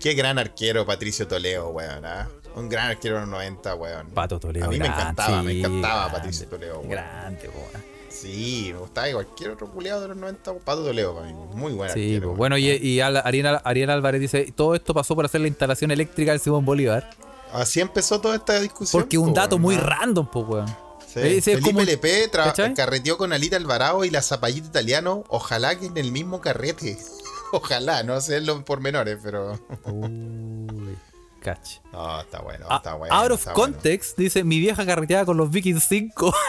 [0.01, 2.07] Qué gran arquero Patricio Toleo, weón.
[2.07, 2.29] ¿ah?
[2.57, 4.11] Un gran arquero de los 90, weón.
[4.11, 4.65] Pato Toledo.
[4.65, 6.89] A mí me encantaba, me encantaba Patricio Toleo, weón.
[6.89, 8.00] Grande, weón.
[8.21, 11.33] Sí, me gustaba y cualquier otro culiado de los 90, Pato Toleo para mí.
[11.55, 15.25] Muy buen Sí, arquero, pues, bueno, y, y Ariel, Álvarez dice, todo esto pasó por
[15.25, 17.09] hacer la instalación eléctrica del Simón Bolívar.
[17.53, 19.03] Así empezó toda esta discusión.
[19.03, 20.67] Porque un dato muy random, pues, weón.
[21.13, 21.19] Sí.
[21.21, 22.31] Ese es Felipe como- LP
[22.77, 25.25] carreteó con Alita Alvarado y la Zapallita Italiano.
[25.29, 26.97] Ojalá que en el mismo carrete.
[27.53, 29.59] Ojalá, no sé los pormenores, pero.
[29.87, 30.97] Uy,
[31.41, 31.81] cacha.
[31.93, 33.13] No, está bueno, Ah, está bueno.
[33.13, 33.57] out of bueno.
[33.61, 36.33] context, dice mi vieja carreteada con los Vikings 5.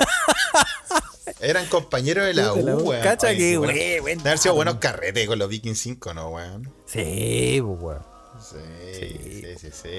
[1.40, 3.02] Eran compañeros de la U, weón.
[3.04, 4.02] Cacha Oye, que, qué bueno.
[4.02, 4.80] buen haber sido buenos ¿no?
[4.80, 6.72] carretes con los Vikings 5, ¿no, weón?
[6.86, 8.12] sí, pues, weón.
[8.42, 8.58] Sí,
[8.94, 9.90] sí, sí, sí.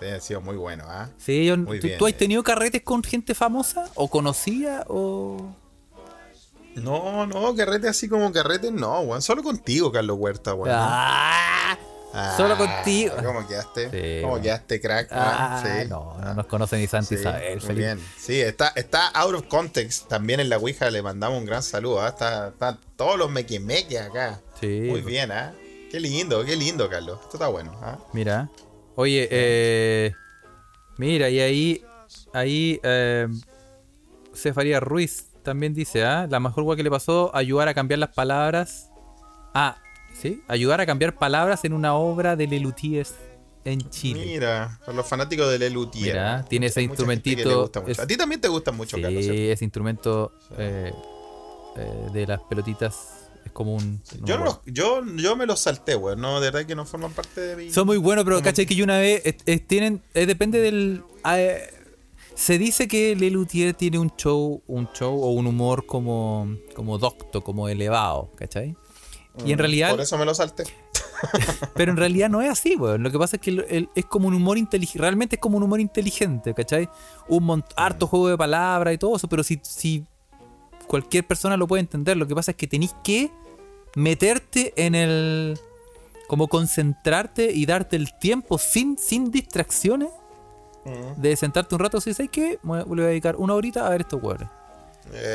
[0.00, 1.10] Sí, han sido muy buenos, ¿ah?
[1.18, 2.16] Sí, yo- Muy ¿tú, bien, tú has eh.
[2.16, 3.90] tenido carretes con gente famosa?
[3.96, 4.84] ¿O conocida?
[4.88, 5.54] ¿O.?
[6.76, 9.22] No, no, carrete así como carrete, no, weón.
[9.22, 10.74] Solo contigo, Carlos Huerta, weón.
[10.78, 11.76] ¡Ah!
[12.12, 13.14] Ah, solo contigo.
[13.24, 13.90] ¿Cómo quedaste?
[13.90, 14.42] Sí, ¿Cómo bueno.
[14.42, 15.08] quedaste, crack?
[15.12, 15.88] Ah, sí.
[15.88, 18.00] no, no nos conoce ni Santa Sí, Isabel, muy bien.
[18.18, 20.08] Sí, está, está out of context.
[20.08, 22.02] También en la Ouija le mandamos un gran saludo.
[22.02, 22.08] ¿ah?
[22.08, 24.40] Está, está todos los mequimeques acá.
[24.60, 25.54] Sí, Muy bien, ¿ah?
[25.90, 27.18] Qué lindo, qué lindo, Carlos.
[27.22, 27.72] Esto está bueno.
[27.82, 27.98] ¿ah?
[28.12, 28.48] Mira.
[28.96, 30.12] Oye, eh,
[30.98, 31.84] mira, y ahí,
[32.32, 33.28] ahí, eh,
[34.34, 36.26] Cefaría Ruiz también dice, ¿ah?
[36.28, 38.90] La mejor hueá que le pasó, ayudar a cambiar las palabras.
[39.54, 39.78] Ah,
[40.20, 40.42] ¿sí?
[40.48, 43.14] Ayudar a cambiar palabras en una obra de Lelutiers
[43.64, 44.24] en Chile.
[44.24, 46.14] Mira, con los fanáticos del Elutier.
[46.14, 49.02] Mira, tiene ese instrumentito, gusta es- A ti también te gustan mucho, Sí,
[49.50, 50.92] ese instrumento eh,
[51.76, 54.00] eh, de las pelotitas es como un...
[54.24, 56.20] Yo, me no los- yo, yo me los salté, weón.
[56.20, 57.70] No, de verdad que no forman parte de mi.
[57.70, 61.02] Son muy buenos, pero caché que yo una vez es- es- tienen, eh, depende del
[61.26, 61.62] eh,
[62.34, 67.42] se dice que Lelutier tiene un show, un show o un humor como, como docto,
[67.44, 68.74] como elevado, ¿cachai?
[69.44, 70.64] Y en realidad, Mm, Por eso me los salté.
[71.74, 73.02] pero en realidad no es así, weón.
[73.02, 75.56] Lo que pasa es que el- el- es como un humor inteligente, realmente es como
[75.58, 76.88] un humor inteligente, ¿cachai?
[77.28, 80.04] Un mont- harto juego de palabras y todo eso, pero si, si
[80.86, 83.30] cualquier persona lo puede entender, lo que pasa es que tenéis que
[83.96, 85.58] meterte en el...
[86.28, 90.08] como concentrarte y darte el tiempo sin, sin distracciones
[90.82, 91.20] Mm.
[91.20, 94.00] de sentarte un rato, si sabes que le voy a dedicar una horita a ver
[94.00, 94.18] estos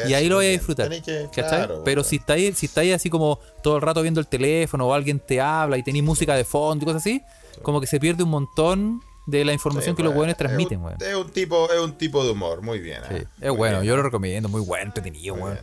[0.08, 0.90] Y ahí lo voy a disfrutar.
[1.02, 4.88] Que- claro, Pero si estáis, si estáis así como todo el rato viendo el teléfono
[4.88, 7.22] o alguien te habla y tenéis música de fondo y cosas así,
[7.62, 10.78] como que se pierde un montón de la información Sí, que los hueones transmiten, es
[10.80, 10.98] un, weón.
[11.02, 13.02] es un tipo, es un tipo de humor, muy bien.
[13.10, 13.28] Sí, ¿eh?
[13.42, 15.60] es Muy bueno, bien, yo lo recomiendo, muy bueno, entretenido, weón.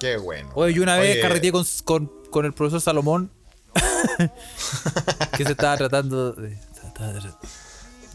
[0.00, 0.50] Qué bueno.
[0.54, 3.30] Oye, yo una vez carreteé con, con, con el profesor Salomón
[5.36, 6.56] que se estaba tratando de.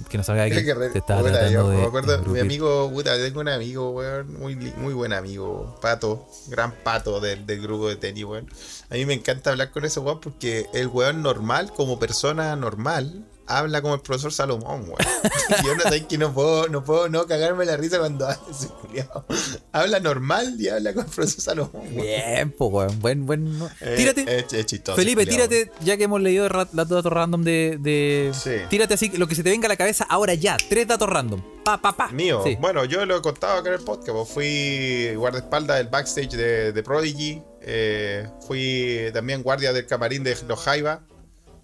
[0.07, 0.55] Que no aquí.
[0.55, 0.93] qué carrete.
[0.93, 1.77] Se estaba tratando yo de.
[1.77, 2.41] me acuerdo, mi engrupir.
[2.41, 7.61] amigo, puta, tengo un amigo, weón, muy, muy buen amigo, Pato, gran Pato del, del
[7.61, 8.47] grupo de tenis, weón.
[8.89, 13.25] A mí me encanta hablar con ese weón porque el weón normal, como persona normal,
[13.49, 14.97] habla como el profesor Salomón, weón.
[15.65, 18.67] Yo no sé que no puedo, no puedo no cagarme la risa cuando habla ese
[18.67, 19.25] culiao.
[19.71, 21.95] Habla normal y habla con el profesor Salomón, weón.
[22.01, 22.99] Bien, pues, weón.
[22.99, 23.59] Buen, buen.
[23.81, 24.37] Eh, Tírate.
[24.39, 27.77] es- es chistoso, Felipe, culiao, tírate, ya que hemos leído los datos random de.
[27.79, 28.51] de- Sí.
[28.69, 30.55] Tírate así, lo que se te venga a la cabeza ahora ya.
[30.69, 31.41] Tres datos random.
[31.65, 32.07] Pa, pa, pa.
[32.09, 32.57] Mío, Sí.
[32.59, 34.11] bueno, yo lo he contado acá en el podcast.
[34.15, 40.35] pues, fui guardaespaldas del backstage de, de Prodigy eh, fui también guardia del camarín de
[40.47, 41.01] los Jaiba.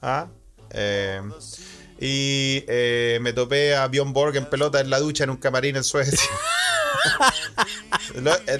[0.01, 0.27] ¿ah?
[0.71, 1.21] Eh,
[1.99, 5.75] y eh, me topé a Bjorn Borg en pelota en la ducha en un camarín
[5.77, 6.19] en Suecia.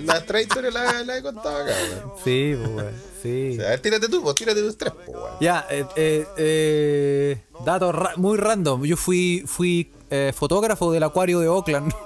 [0.03, 1.73] Las tres historias las la he contado acá.
[2.23, 2.85] Sí, pues.
[3.21, 3.57] Sí.
[3.61, 5.17] A ver, tírate tú, pues, tírate tus tres, pues.
[5.39, 8.83] Ya, eh, eh, eh, dato ra- muy random.
[8.83, 11.47] Yo fui, fui eh, fotógrafo del acuario de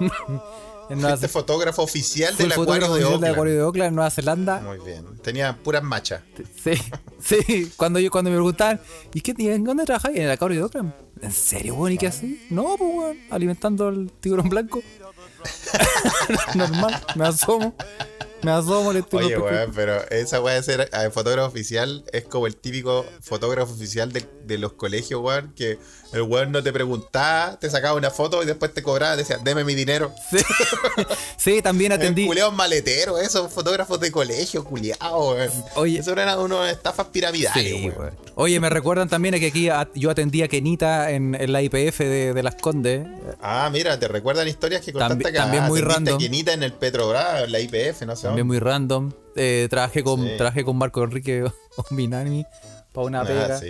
[0.96, 3.32] Nueva Fuiste fotógrafo oficial del el acuario de oficial del Oakland.
[3.34, 4.60] acuario de Auckland, en Nueva Zelanda.
[4.60, 5.04] Muy bien.
[5.22, 6.22] Tenía puras machas.
[6.64, 6.72] Sí,
[7.22, 7.72] sí.
[7.76, 8.80] Cuando, yo, cuando me preguntaban,
[9.14, 10.16] ¿y qué, dónde trabajáis?
[10.16, 10.92] En el acuario de Auckland.
[11.22, 11.92] ¿En serio, weón?
[11.92, 12.46] ¿Y qué así?
[12.50, 13.18] No, pues, weón.
[13.30, 14.82] Alimentando al tiburón blanco.
[16.54, 17.74] Normal, me asomo.
[18.42, 22.24] Me asomo, le estoy Oye, weón, pero esa weá de ser eh, fotógrafo oficial es
[22.24, 25.78] como el típico fotógrafo oficial de, de los colegios, weón, que
[26.12, 29.64] el weón no te preguntaba, te sacaba una foto y después te cobraba, decía, deme
[29.64, 30.12] mi dinero.
[30.30, 30.38] Sí,
[31.36, 32.26] sí también atendí.
[32.26, 35.50] Culeados maleteros, esos fotógrafos de colegio, culiados, weón.
[35.76, 35.98] Oye.
[36.00, 37.98] Eso eran unas estafas piramidales, Sí, weón.
[37.98, 38.14] weón.
[38.34, 41.98] Oye, me recuerdan también que aquí a- yo atendía a Kenita en, en la IPF
[42.00, 43.06] de, de Las Condes.
[43.42, 45.42] Ah, mira, te recuerdan historias que contaste También- acá.
[45.44, 46.18] también muy Atendiste a random.
[46.18, 48.22] Quinita en el Petrobras, en la IPF, no sé.
[48.24, 49.12] También muy random.
[49.36, 50.32] Eh, trabajé con Sí.
[50.36, 51.44] trabajé con Marco Enrique
[51.90, 52.44] Ominami
[52.92, 53.34] para una dónde.
[53.34, 53.54] pega.
[53.54, 53.66] Ah, sí.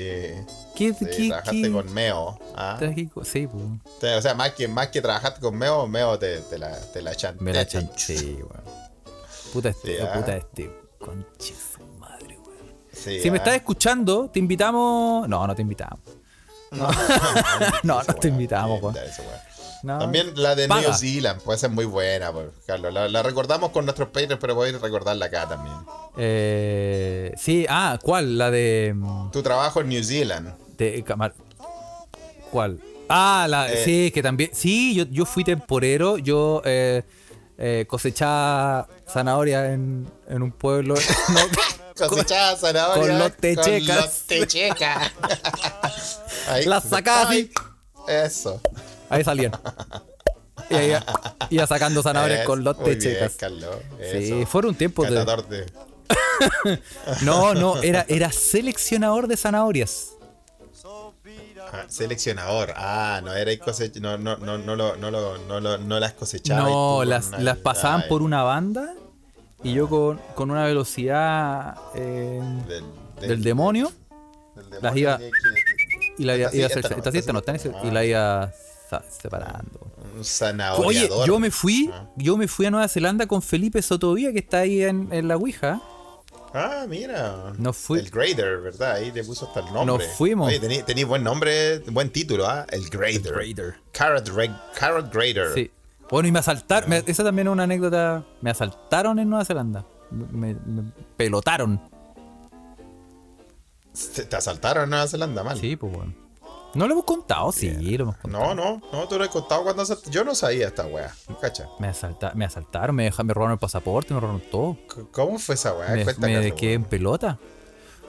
[0.77, 2.39] ¿Qué, Sí, qué, trabajaste qué- con Meo.
[2.57, 2.79] ¿ah?
[3.25, 4.17] Sí, pues.
[4.17, 7.15] O sea, más que, más que trabajaste con Meo, Meo te, te la, te la
[7.15, 7.45] chantea.
[7.45, 8.63] Me la chanché, weón.
[9.53, 10.13] Puta este, Sí, ah.
[10.15, 10.71] puta este.
[10.99, 12.75] Conche su madre, weón.
[12.93, 13.41] Sí, Si me ah.
[13.41, 15.29] estás escuchando, te invitamos.
[15.29, 15.99] No, no te invitamos.
[16.73, 16.89] No,
[17.83, 18.95] no, no te invitamos, weón.
[19.83, 19.99] No.
[19.99, 20.83] También la de Paga.
[20.83, 22.93] New Zealand puede ser muy buena, pues, Carlos.
[22.93, 25.75] La, la recordamos con nuestros Patreons, pero voy a recordarla acá también.
[26.23, 28.37] Eh, sí, ah, ¿cuál?
[28.37, 28.93] La de.
[28.95, 30.55] mm, Tu trabajo en New Zealand.
[30.77, 31.33] de Camar-
[32.51, 32.79] ¿Cuál?
[33.09, 33.83] Ah, la, Eh.
[33.85, 34.51] sí, que también.
[34.53, 36.19] Sí, yo, yo fui temporero.
[36.19, 37.03] Yo eh,
[37.57, 40.95] eh, cosechaba zanahoria en, en un pueblo.
[41.29, 41.41] no,
[42.09, 43.03] Cosechada zanahoria.
[43.03, 43.97] con los techecas.
[43.97, 45.13] Con los techecas.
[46.67, 47.51] Las sacaba así.
[48.09, 48.61] Eso.
[49.09, 49.53] Ahí salían.
[50.71, 50.93] Y ahí
[51.51, 53.37] iba- sacando zanahorias Es- con los techecas.
[54.13, 55.15] Sí, fueron tiempos de.
[55.17, 55.67] Catador de.
[57.23, 60.13] No, no, era, era seleccionador de zanahorias.
[61.73, 62.73] Ah, seleccionador.
[62.77, 63.53] Ah, no era
[64.01, 66.69] no, no, no, no, lo, no, lo, no, lo- no las cosechaba.
[66.69, 68.95] No, las, las pasaban por una banda
[69.63, 72.85] y yo con, con una velocidad eh, del,
[73.21, 73.93] del demonio
[74.71, 77.33] del las iba- que- que- y la iba, a hacer- no, esta sí, esta esta
[77.33, 77.41] no,
[77.77, 77.81] Ah.
[77.85, 78.53] y la iba
[79.21, 79.81] separando.
[80.17, 80.25] Un
[80.87, 82.09] Oye, yo me fui, Ah.
[82.17, 85.37] yo me fui a Nueva Zelanda con Felipe Sotovía, que está ahí en, en la
[85.37, 85.81] Ouija.
[86.53, 87.53] Ah, mira.
[87.59, 88.93] Nos fui- El Grader, ¿verdad?
[88.95, 90.07] Ahí le puso hasta el nombre.
[90.07, 90.53] Nos fuimos.
[90.87, 92.67] Tení buen nombre, buen título, ¿ah?
[92.71, 93.23] El Grader.
[93.33, 93.75] Grader.
[93.93, 94.29] Carrot,
[95.13, 95.55] Grader.
[95.55, 95.71] Sí.
[96.11, 99.85] Bueno, y me asaltaron, esa también es una anécdota, me asaltaron en Nueva Zelanda.
[100.11, 101.81] Me, me pelotaron.
[104.17, 105.57] ¿Te, te asaltaron en Nueva Zelanda, mal?
[105.59, 106.13] Sí, pues bueno.
[106.75, 108.55] No lo hemos contado, sí, lo hemos No, contado.
[108.55, 111.13] no, no, tú lo has contado cuando asalt- Yo no sabía esta wea.
[111.41, 111.67] Cacha.
[111.81, 114.77] Me, asalta, me asaltaron, me, deja- me robaron el pasaporte, me robaron todo.
[115.11, 115.91] ¿Cómo fue esa wea?
[115.91, 117.39] me Cuéntame, me quedé en pelota.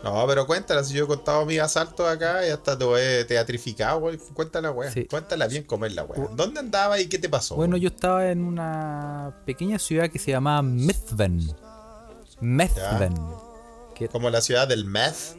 [0.03, 2.85] No, pero cuéntala, si yo he contado mis asaltos acá y hasta te
[3.21, 4.17] he teatrificado, wey.
[4.33, 4.73] Cuéntala.
[4.91, 5.05] Sí.
[5.05, 6.27] Cuéntala bien cómo es la wea.
[6.35, 7.55] ¿Dónde andaba y qué te pasó?
[7.55, 11.51] Bueno, yo estaba en una pequeña ciudad que se llamaba Methven.
[12.39, 13.13] Methven.
[13.95, 15.37] Que- Como la ciudad del meth.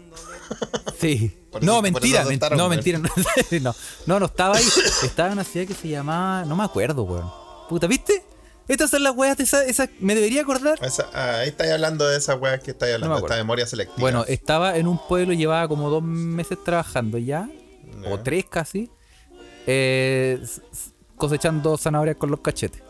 [0.99, 1.37] Sí.
[1.61, 2.71] No, eso- mentira, men- no, weón.
[2.71, 2.99] mentira.
[3.61, 3.75] No,
[4.07, 4.65] no, no estaba ahí.
[5.03, 6.45] Estaba en una ciudad que se llamaba.
[6.45, 7.31] No me acuerdo, weón.
[7.69, 8.23] Puta, ¿viste?
[8.69, 10.79] Estas son las weas de esa, esa- Me debería acordar.
[10.83, 13.35] Esa- ah, ahí estáis hablando de esa wea que estáis hablando, acuerdo.
[13.35, 14.01] esta memoria selectiva.
[14.01, 17.49] Bueno, estaba en un pueblo, llevaba como dos meses trabajando ya,
[18.09, 18.89] o tres casi,
[19.67, 20.43] eh,
[21.17, 22.83] cosechando zanahorias con los cachetes.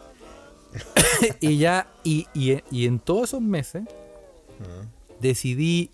[1.40, 3.82] y ya, y, y- y en todos esos meses,
[5.20, 5.90] decidí,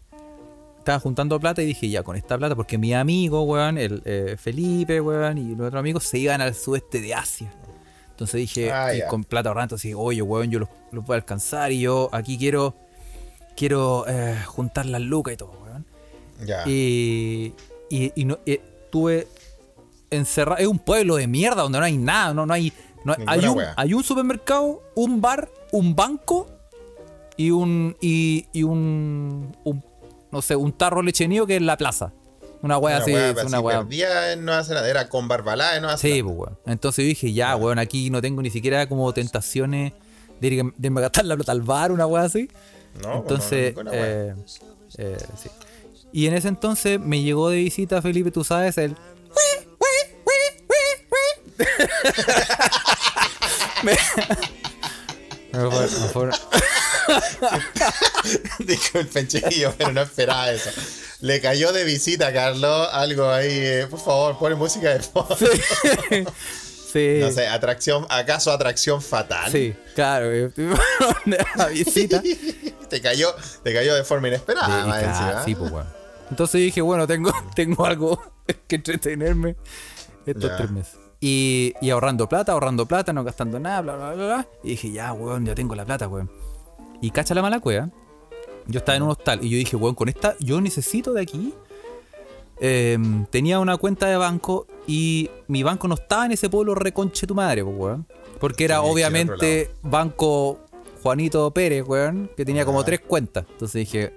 [0.88, 4.36] estaba juntando plata y dije, ya, con esta plata, porque mi amigo, weón, el eh,
[4.38, 7.52] Felipe, weón, y los otros amigos se iban al sudeste de Asia.
[8.10, 11.16] Entonces dije, Ah, y con plata ahorrando, así, oye, weón, yo los, los voy a
[11.18, 12.74] alcanzar y yo aquí quiero,
[13.54, 15.84] quiero eh, juntar las lucas y todo, weón.
[16.46, 16.62] ya.
[16.66, 17.52] Y,
[17.90, 19.28] y, y no, eh, tuve
[20.10, 20.58] encerrado.
[20.58, 22.32] Es un pueblo de mierda donde no hay nada.
[22.32, 22.72] No, no hay,
[23.04, 26.48] no hay, un, hay un supermercado, un bar, un banco
[27.36, 27.94] y un.
[28.00, 29.87] Y, y un, un-
[30.30, 32.12] No sé, un tarro lechenido que es la plaza.
[32.60, 33.12] Una Una así.
[33.12, 33.86] wea es así una wea.
[34.32, 34.88] en Nueva Zelanda.
[34.90, 36.24] Era con Barbalá en Nueva Sí, Zelanda.
[36.34, 36.58] pues, weón.
[36.66, 39.92] Entonces yo dije, ya, weón, aquí no tengo ni siquiera como tentaciones
[40.40, 42.48] de, ir- de gastar la plata al bar, una wea así.
[43.02, 44.34] No, pues, Entonces, no, eh,
[44.98, 45.48] eh, sí.
[46.12, 48.96] Y en ese entonces me llegó de visita Felipe, tú sabes, el.
[53.82, 53.92] me,
[55.52, 56.30] me fue- me fue-
[58.58, 60.70] Disculpen, chiquillos, pero no esperaba eso.
[61.20, 63.48] Le cayó de visita Carlos algo ahí.
[63.50, 65.36] eh, por favor, pone música de fondo.
[65.36, 66.26] Sí.
[67.20, 69.52] No sé, atracción, ¿acaso atracción fatal?
[69.52, 70.32] Sí, claro.
[70.32, 70.50] eh,
[71.54, 72.22] La visita.
[72.88, 73.28] Te cayó,
[73.62, 75.44] te cayó de forma inesperada, Delicada, encima.
[75.44, 75.86] sí, pues, weón.
[76.30, 78.18] Entonces dije, bueno, tengo, tengo algo
[78.66, 79.56] que entretenerme
[80.24, 80.56] estos Ya.
[80.56, 80.96] tres meses.
[81.20, 84.48] Y, y ahorrando plata, ahorrando plata, no gastando nada, bla, bla, bla, bla.
[84.64, 86.30] Y dije, ya, weón, ya tengo la plata, weón.
[87.00, 87.90] Y cacha la mala cueva.
[88.66, 91.54] Yo estaba en un hostal y yo dije, weón, con esta, yo necesito de aquí.
[92.60, 97.26] Em, tenía una cuenta de banco y mi banco no estaba en ese pueblo reconche
[97.26, 98.06] tu madre, pues, weón.
[98.40, 100.60] Porque era obviamente banco
[101.02, 102.84] Juanito Pérez, weón, que tenía como Ah.
[102.84, 103.44] tres cuentas.
[103.50, 104.12] Entonces dije,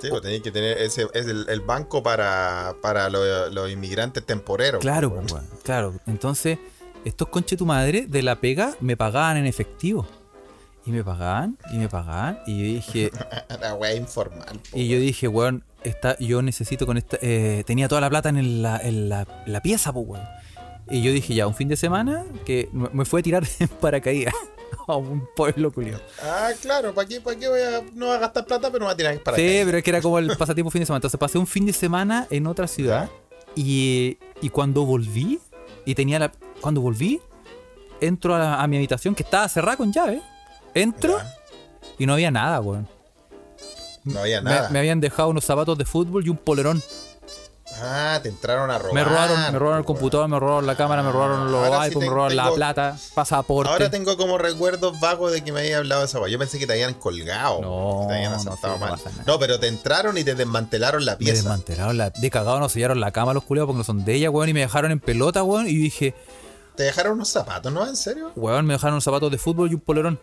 [0.00, 4.24] Sí, pues tenéis que tener ese, es el, el banco para, para lo- los inmigrantes
[4.24, 4.80] temporeros.
[4.80, 5.26] Claro, weón,
[5.64, 5.94] claro.
[6.06, 6.58] Entonces,
[7.04, 10.06] estos conche tu madre de la pega me pagaban en efectivo.
[10.88, 13.10] Y me pagaban, y me pagaban, y yo dije,
[13.60, 14.58] La wea informal.
[14.70, 17.18] po, y yo dije, weón, esta, yo necesito con esta.
[17.20, 20.24] eh, tenía toda la plata en, el- la, en la, la pieza, pues, weón.
[20.90, 24.32] Y yo dije, ya, un fin de semana que me fue a tirar en paracaídas
[24.86, 26.00] a un pueblo culiado.
[26.22, 28.84] Ah, claro, ¿para qué, para qué voy a, no voy a gastar plata, pero no
[28.86, 29.66] voy a tirar para Sí, acá?
[29.66, 30.96] pero es que era como el pasatiempo fin de semana.
[31.00, 33.10] Entonces pasé un fin de semana en otra ciudad.
[33.54, 35.38] Y, y cuando volví,
[35.84, 36.32] y tenía la.
[36.62, 37.20] Cuando volví,
[38.00, 40.22] entro a, la- a mi habitación que estaba cerrada con llave.
[40.80, 41.34] Entro Ya,
[41.98, 42.88] y no había nada, weón.
[44.04, 44.68] No había Me, nada.
[44.70, 46.82] me habían dejado unos zapatos de fútbol y un polerón.
[47.80, 48.94] Ah, te entraron a robar.
[48.94, 52.08] Me robaron, me robaron el computador, me robaron la cámara, me robaron los Ahora iPhones,
[52.08, 53.70] me robaron la plata, pasaporte.
[53.70, 56.26] Ahora tengo como recuerdos vagos de que me había hablado de esa.
[56.26, 57.60] Yo pensé que te habían colgado.
[57.60, 58.98] No, que te habían asaltado no mal.
[59.26, 61.34] No, pero te entraron y te desmantelaron la me pieza.
[61.34, 62.10] desmantelaron la.
[62.10, 64.48] De cagado nos sellaron la cama los culiados porque no son de ella, weón.
[64.48, 65.68] Y me dejaron en pelota, weón.
[65.68, 66.14] Y dije,
[66.74, 67.86] Te dejaron unos zapatos, ¿no?
[67.86, 68.32] ¿En serio?
[68.34, 70.18] Weón, me dejaron unos zapatos de fútbol y un polerón.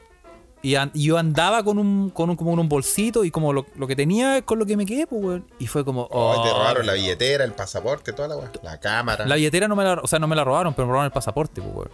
[0.65, 3.67] Y, an- y yo andaba con un, con un, como un bolsito y como lo,
[3.75, 5.45] lo que tenía es con lo que me quedé, pues, weón.
[5.59, 6.07] Y fue como.
[6.09, 8.51] Oh, te oh, robaron la billetera, el pasaporte, toda la wea.
[8.63, 9.27] La cámara.
[9.27, 11.11] La billetera no me la, o sea, no me la robaron, pero me robaron el
[11.11, 11.89] pasaporte, pues, weón.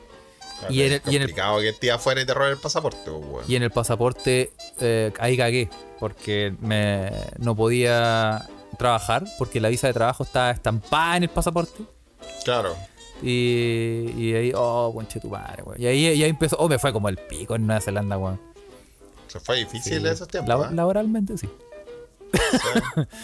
[0.60, 3.00] Claro, y en el- y en el- que esté afuera y te roben el pasaporte,
[3.12, 3.46] pues, weón.
[3.46, 5.70] Y en el pasaporte eh, ahí cagué,
[6.00, 8.48] porque me, no podía
[8.78, 11.84] trabajar, porque la visa de trabajo estaba estampada en el pasaporte.
[12.46, 12.74] Claro.
[13.22, 15.82] Y, y ahí, oh, conche tu madre, weón.
[15.82, 18.40] Y ahí, y ahí empezó, oh, me fue como el pico en Nueva Zelanda, weón.
[19.32, 20.08] Se fue difícil Sí.
[20.08, 20.68] esos tiempos.
[20.68, 20.72] ¿ah?
[20.74, 21.48] Laboralmente, sí.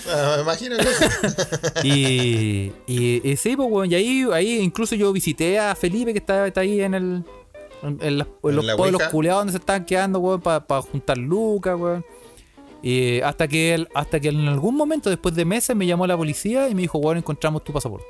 [0.10, 1.84] Ah, me imagino que sí.
[1.84, 6.20] Y, y, y sí, pues, weón, y ahí, ahí incluso yo visité a Felipe que
[6.20, 7.24] está, está ahí en el
[7.84, 10.82] en, en las- en ¿En los la pueblos culeados donde se estaban quedando, weón, para
[10.82, 12.06] juntar lucas, weón.
[12.82, 16.16] Y hasta que él, hasta que en algún momento, después de meses, me llamó la
[16.18, 18.08] policía y me dijo, weón, encontramos tu pasaporte.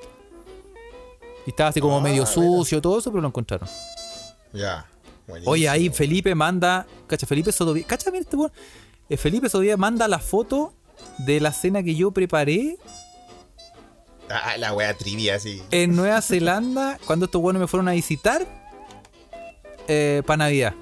[1.46, 2.26] Y estaba así como Ah, medio mira.
[2.28, 3.68] sucio, todo eso, pero lo encontraron.
[4.54, 4.86] Ya.
[5.28, 5.52] Buenísimo.
[5.52, 6.86] Oye, ahí Felipe manda.
[7.08, 7.86] Cacha, Felipe Sodovía.
[7.86, 8.52] Cacha, mira este weón.
[9.10, 10.74] Eh, Felipe Sodovía manda la foto
[11.20, 12.78] de la cena que yo preparé
[14.30, 15.62] Ah, la wea trivia, así.
[15.72, 18.46] en Nueva Zelanda cuando estos buenos me fueron a visitar
[20.26, 20.74] para Navidad.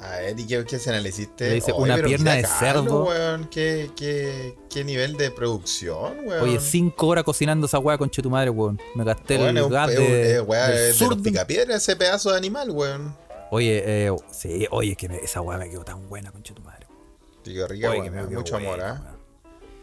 [0.00, 1.50] A ver, ¿y qué, qué escena le hiciste?
[1.50, 3.04] Le hice Oye, una pierna de Carlos, cerdo.
[3.04, 6.42] weón, ¿qué, qué, qué nivel de producción, weón.
[6.44, 8.80] Oye, cinco horas cocinando esa weá con tu madre, weón.
[8.94, 12.70] Me gasté Weón, el un- de, de sur los de- picapiedra ese pedazo de animal,
[12.70, 13.14] weón.
[13.50, 16.86] Oye, eh, sí, oye, que me- esa weá me quedó tan buena con tu madre.
[17.42, 19.00] Tío, rica, Oye, que me mucho amor, buena, ¿ah?
[19.04, 19.18] weón.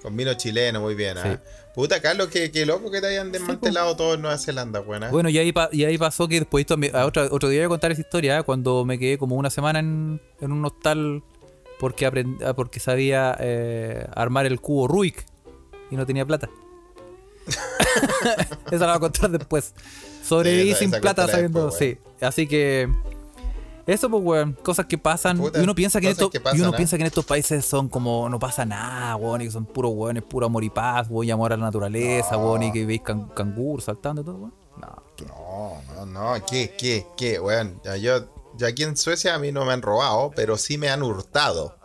[0.02, 1.24] Con vino chileno, muy bien, ¿ah?
[1.24, 1.50] Sí.
[1.74, 5.04] Puta, Carlos, qué, qué loco que te hayan desmantelado todo en Nueva Zelanda, weón.
[5.06, 5.10] ¿ah?
[5.10, 7.70] Bueno, y ahí, pa- y ahí pasó que después, a otro, otro día voy a
[7.70, 8.44] contar esa historia, ¿eh?
[8.44, 11.24] cuando me quedé como una semana en, en un hostal
[11.80, 15.26] porque, aprend- ah, porque sabía eh, armar el cubo Rubik
[15.90, 16.50] y no tenía plata.
[18.72, 19.74] Esa la voy a contar después.
[20.24, 21.98] Sobreviví Sí, esa- sin esa plata sabiendo, después, sí.
[22.24, 22.90] Así que...
[23.88, 25.38] Eso pues, weón, cosas que pasan.
[25.38, 26.76] Puta, y uno piensa que en cosas estos, que y pasan, uno ¿ah?
[26.78, 29.92] piensa que en estos países son como no pasa nada, weón, y que son puros
[29.94, 33.02] weones, puro amor y paz, weón, y amor a la naturaleza, weón, y que veis
[33.02, 34.54] can, canguros saltando y todo, weón.
[34.78, 37.80] No, No, no, no, ¿qué, qué, qué, weón?
[37.84, 38.26] Ya, yo,
[38.58, 41.76] ya aquí en Suecia a mí no me han robado, pero sí me han hurtado.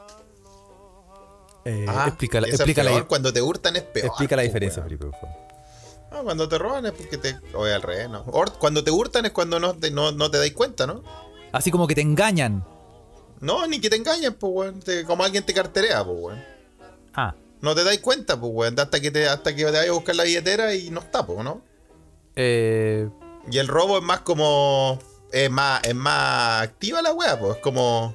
[1.64, 4.07] Eh, Ah, explica la, eso es explica la- peor, cuando te hurtan es peor.
[4.07, 4.82] explica la po, diferencia.
[4.82, 5.36] Felipe, por favor.
[6.11, 7.36] Ah, cuando te roban es porque te.
[7.55, 8.24] Oye, al revés, ¿no?
[8.32, 11.03] Or- cuando te hurtan es cuando no te, no, no te dais cuenta, ¿no?
[11.53, 12.64] Así como que te engañan.
[13.40, 14.80] No, ni que te engañen, pues, weón.
[14.80, 16.44] Te- como alguien te carterea, pues, weón.
[17.14, 18.78] Ah, No te dais cuenta, pues, weón.
[18.78, 21.42] Hasta que te, hasta que te vayas a buscar la billetera y no está, pues,
[21.44, 21.62] ¿no?
[22.36, 23.09] eh,
[23.51, 24.98] Y el robo es más como.
[25.32, 27.57] Es más, es más activa la weá, pues.
[27.57, 28.14] Es como.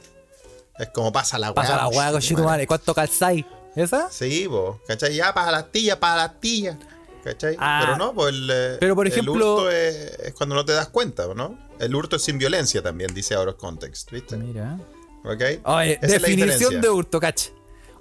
[0.78, 1.56] Es como pasa la weá.
[1.56, 2.68] pasa la weá con madre.
[2.68, 3.46] ¿Cuánto calzáis?
[3.76, 4.10] ¿Esa?
[4.12, 4.76] Sí, pues.
[4.88, 5.16] ¿Cachai?
[5.16, 6.78] Ya, para las tillas, para las tillas.
[7.26, 7.56] ¿Cachai?
[7.60, 7.82] Ah.
[7.84, 8.50] Pero no, pues el.
[8.54, 11.58] eh, Pero, por el ejemplo- hurto es, es cuando no te das cuenta, ¿no?
[11.80, 14.38] El hurto es sin violencia también, dice ahora Context, ¿viste?
[14.38, 14.80] Mira.
[15.24, 15.42] ¿Ok?
[15.66, 17.50] Oye, definición de hurto, cacha.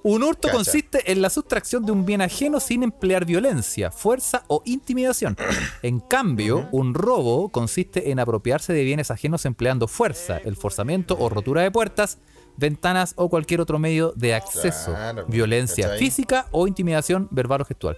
[0.02, 0.56] Un hurto Cacha.
[0.58, 5.34] consiste en la sustracción de un bien ajeno sin emplear violencia, fuerza o intimidación.
[5.82, 11.30] En cambio, un robo consiste en apropiarse de bienes ajenos empleando fuerza, el forzamiento o
[11.30, 12.18] rotura de puertas,
[12.58, 17.96] ventanas o cualquier otro medio de acceso, Claro, violencia física o intimidación verbal o gestual.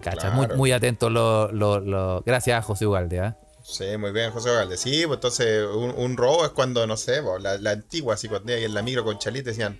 [0.00, 0.56] Cacha, muy, Claro.
[0.58, 3.36] muy atento lo, lo- lo- Gracias a José Ugalde, ¿ah?
[3.62, 4.76] Sí, muy bien, José Valde.
[4.76, 8.26] Sí, pues entonces un, un robo es cuando, no sé, pues, la, la antigua, así
[8.28, 9.78] cuando en la micro con Chalita decían,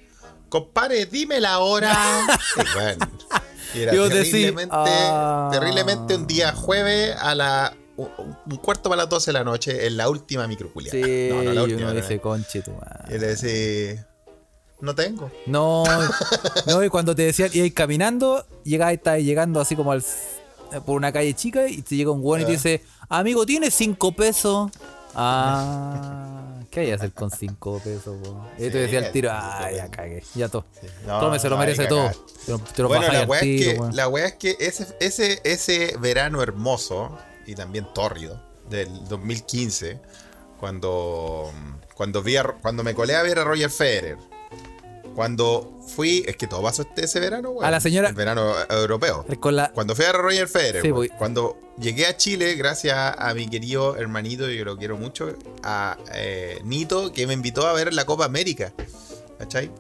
[0.48, 1.92] compadre, dime la hora.
[2.56, 3.10] y bueno,
[3.74, 5.48] y era terriblemente, ah.
[5.50, 9.96] terriblemente un día jueves a la un, cuarto para las 12 de la noche en
[9.96, 10.90] la última microculia.
[10.90, 11.80] Sí, no, no, la última.
[11.82, 12.22] uno no, dice, no.
[12.22, 13.16] conche tu madre".
[13.16, 14.04] Y le decís,
[14.80, 15.30] no tengo.
[15.46, 15.84] No,
[16.66, 20.02] no, y cuando te decían, y ahí caminando, llegaba, estaba llegando así como al,
[20.86, 22.54] por una calle chica y te llega un weón y te Ah.
[22.54, 24.70] dice, amigo, ¿tienes cinco pesos?
[25.14, 28.16] Ah, ¿qué hay que hacer con cinco pesos?
[28.22, 28.44] po?
[28.58, 30.64] Y tú Sí, decías al tiro, ah, ya cagué, ya todo.
[31.06, 32.00] No, Tome, se lo no, merece todo.
[32.06, 32.32] cagaste.
[32.46, 33.96] Te lo, te lo Bueno, la weá, es que, weón.
[33.96, 40.00] la weá es que ese, ese, ese verano hermoso y también tórrido del 2015,
[40.58, 41.50] cuando,
[41.94, 44.18] cuando, vi a- cuando me colé a ver a Roger Federer,
[45.14, 48.52] cuando fui, es que todo pasó este, ese verano, weón, A la señora- El verano
[48.52, 49.24] eh, europeo.
[49.40, 53.48] Con la, Cuando fui a Roger Federer, Sí, cuando llegué a Chile, gracias a mi
[53.48, 58.04] querido hermanito, yo lo quiero mucho, a eh, Nito, que me invitó a ver la
[58.04, 58.72] Copa América.
[59.38, 59.70] ¿Cachai?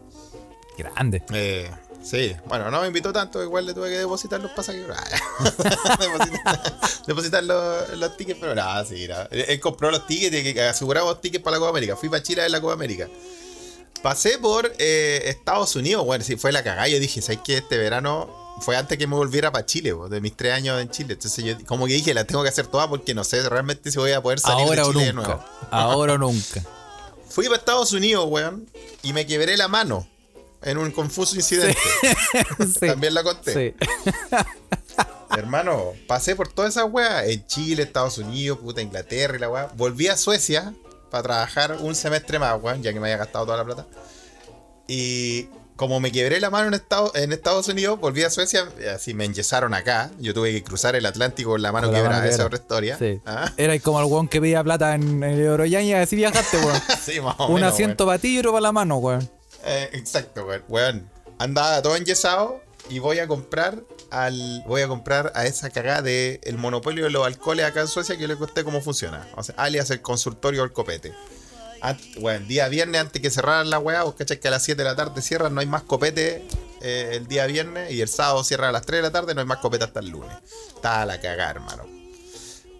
[0.78, 1.22] grande.
[1.32, 1.70] Eh,
[2.02, 4.96] sí, bueno, no me invitó tanto, igual le tuve que depositar los pasajeros.
[6.00, 6.60] depositar
[7.06, 9.28] depositar los, los tickets, pero nada, sí, nada.
[9.30, 11.96] Él, compró los tickets aseguramos tickets para la Copa América.
[11.96, 13.08] Fui para Chile a ver la Copa América.
[14.02, 16.88] Pasé por eh, Estados Unidos, bueno, sí, fue la cagada.
[16.88, 17.58] Yo dije, ¿sabes qué?
[17.58, 20.88] Este verano fue antes que me volviera para Chile, po, de mis tres años en
[20.90, 21.14] Chile.
[21.14, 23.98] Entonces yo, como que dije, la tengo que hacer toda porque no sé realmente si
[23.98, 25.28] voy a poder salir Ahora de o Chile de nunca.
[25.28, 25.44] nuevo.
[25.70, 26.64] Ahora o nunca.
[27.28, 28.66] Fui para Estados Unidos, weón,
[29.02, 30.08] y me quebré la mano
[30.62, 31.78] en un confuso incidente.
[32.58, 32.86] Sí.
[32.86, 33.74] También la conté.
[33.76, 33.86] Sí.
[35.36, 37.26] Hermano, pasé por todas esas weas.
[37.28, 39.70] En Chile, Estados Unidos, puta Inglaterra y la wea.
[39.76, 40.74] Volví a Suecia
[41.10, 43.86] para trabajar un semestre más, weón, ya que me había gastado toda la plata.
[44.86, 48.68] Y como me quebré la mano en Estados, en Estados Unidos, volví a Suecia.
[48.94, 50.10] Así me enyesaron acá.
[50.18, 52.26] Yo tuve que cruzar el Atlántico con la mano quebrada.
[52.26, 52.98] Esa otra historia.
[52.98, 53.20] Sí.
[53.24, 53.52] ¿Ah?
[53.56, 56.80] Era como el weón que pedía plata en el Euroyaña y así viajaste, weón.
[57.02, 59.30] Sí, más o Un menos, asiento para ti y otro para la mano, weón.
[59.64, 60.62] Eh, exacto, weón.
[60.68, 66.02] Weón, andaba todo enyesado y voy a comprar al voy a comprar a esa cagada
[66.02, 69.26] de el monopolio de los alcoholes acá en Suecia que le conté cómo funciona.
[69.36, 71.12] O sea, alias el consultorio del copete.
[71.82, 74.82] Ant- Bueno, día viernes antes que cerraran la weá, vos cachai que a las 7
[74.82, 76.44] de la tarde cierran, no hay más copete
[76.82, 79.40] eh, el día viernes y el sábado cierra a las 3 de la tarde, no
[79.40, 80.36] hay más copete hasta el lunes.
[80.74, 81.84] Está a la cagada, hermano.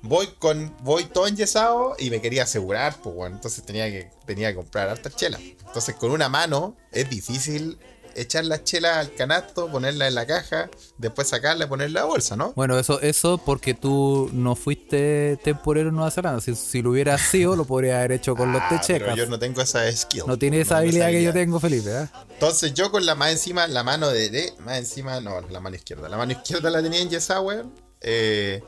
[0.02, 4.48] Voy con voy todo enyesado y me quería asegurar, pues bueno, entonces tenía que tenía
[4.48, 5.40] que comprar hartas chelas.
[5.42, 7.78] Entonces con una mano es difícil
[8.14, 12.10] echar las chelas al canasto, ponerla en la caja, después sacarla y ponerla en la
[12.10, 12.52] bolsa, ¿no?
[12.54, 16.40] Bueno, eso, eso porque tú no fuiste temporero en Nueva Zelanda.
[16.40, 19.02] Si, si lo hubieras sido, lo podría haber hecho con los Ah, techecas.
[19.10, 20.24] pero yo no tengo esa skill.
[20.26, 21.90] No tiene esa habilidad que yo tengo, Felipe.
[21.90, 22.08] ¿eh?
[22.32, 26.08] Entonces yo con la mano encima, la mano de, más encima, no, la mano izquierda.
[26.08, 27.72] La mano izquierda la tenía enyesada, weón.
[28.00, 28.62] eh,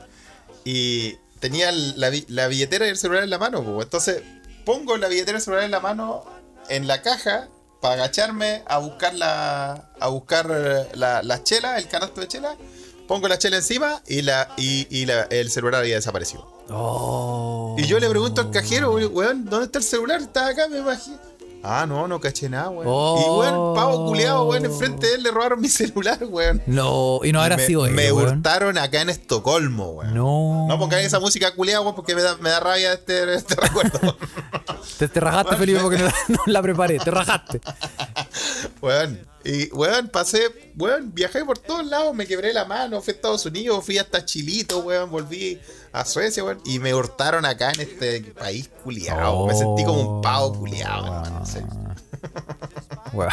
[0.64, 3.84] y tenía la, la billetera y el celular en la mano, pues.
[3.86, 4.22] Entonces
[4.64, 6.24] pongo la billetera y el celular en la mano
[6.68, 7.48] en la caja
[7.82, 12.56] para agacharme a buscar la, a buscar eh, la, la chela, el canasto de chela.
[13.06, 16.46] Pongo la chela encima y, la, y, y la- el celular había desaparecido.
[16.70, 17.74] Oh.
[17.78, 20.20] Y yo le pregunto al cajero, weón, ¿dónde está el celular?
[20.22, 21.18] Está acá, me imagino.
[21.64, 22.84] Ah, no, no caché nada, weón.
[22.88, 23.18] Oh.
[23.20, 26.62] Y weón, pavo culeado, weón, enfrente de él le robaron mi celular, weón.
[26.66, 28.36] No, y no habrá me, sido Me él, weón.
[28.38, 30.14] hurtaron acá en Estocolmo, weón.
[30.14, 30.66] No.
[30.68, 34.16] No pongan esa música culeada, weón, porque me da, me da rabia este, este recuerdo.
[34.98, 36.98] Te, te rajaste, Felipe, me- porque no, no la preparé.
[36.98, 37.60] Te rajaste.
[38.80, 39.26] Weón.
[39.44, 43.44] Y, weón, pasé, weón, viajé por todos lados, me quebré la mano, fui a Estados
[43.44, 45.60] Unidos, fui hasta Chilito, weón, volví
[45.92, 49.46] a Suecia, weón, y me hurtaron acá en este país culiado.
[49.46, 51.68] Me sentí como un pavo culiado, hermano, serio.
[53.12, 53.32] Weón.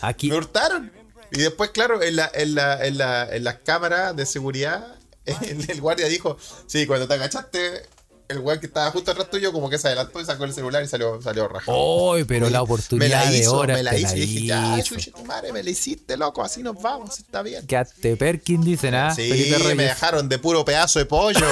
[0.00, 0.30] Aquí.
[0.30, 0.92] Me hurtaron.
[1.32, 5.68] Y después, claro, en, la, en, la, en, la, en las cámaras de seguridad, el,
[5.68, 7.82] el guardia dijo, sí, cuando te agachaste,
[8.28, 10.82] el weón que estaba justo atrás tuyo como que se adelantó y sacó el celular
[10.82, 11.76] y salió, salió rajado.
[12.12, 14.08] Uy, pero la oportunidad me la de hizo, horas me la te hizo.
[14.10, 14.78] la Y dije, ya,
[15.14, 17.66] tu madre, me la hiciste, loco, así nos vamos, está bien.
[17.66, 19.14] Quedaste Perkin, dicen, ¿ah?
[19.14, 21.40] Sí, me dejaron de puro pedazo de pollo.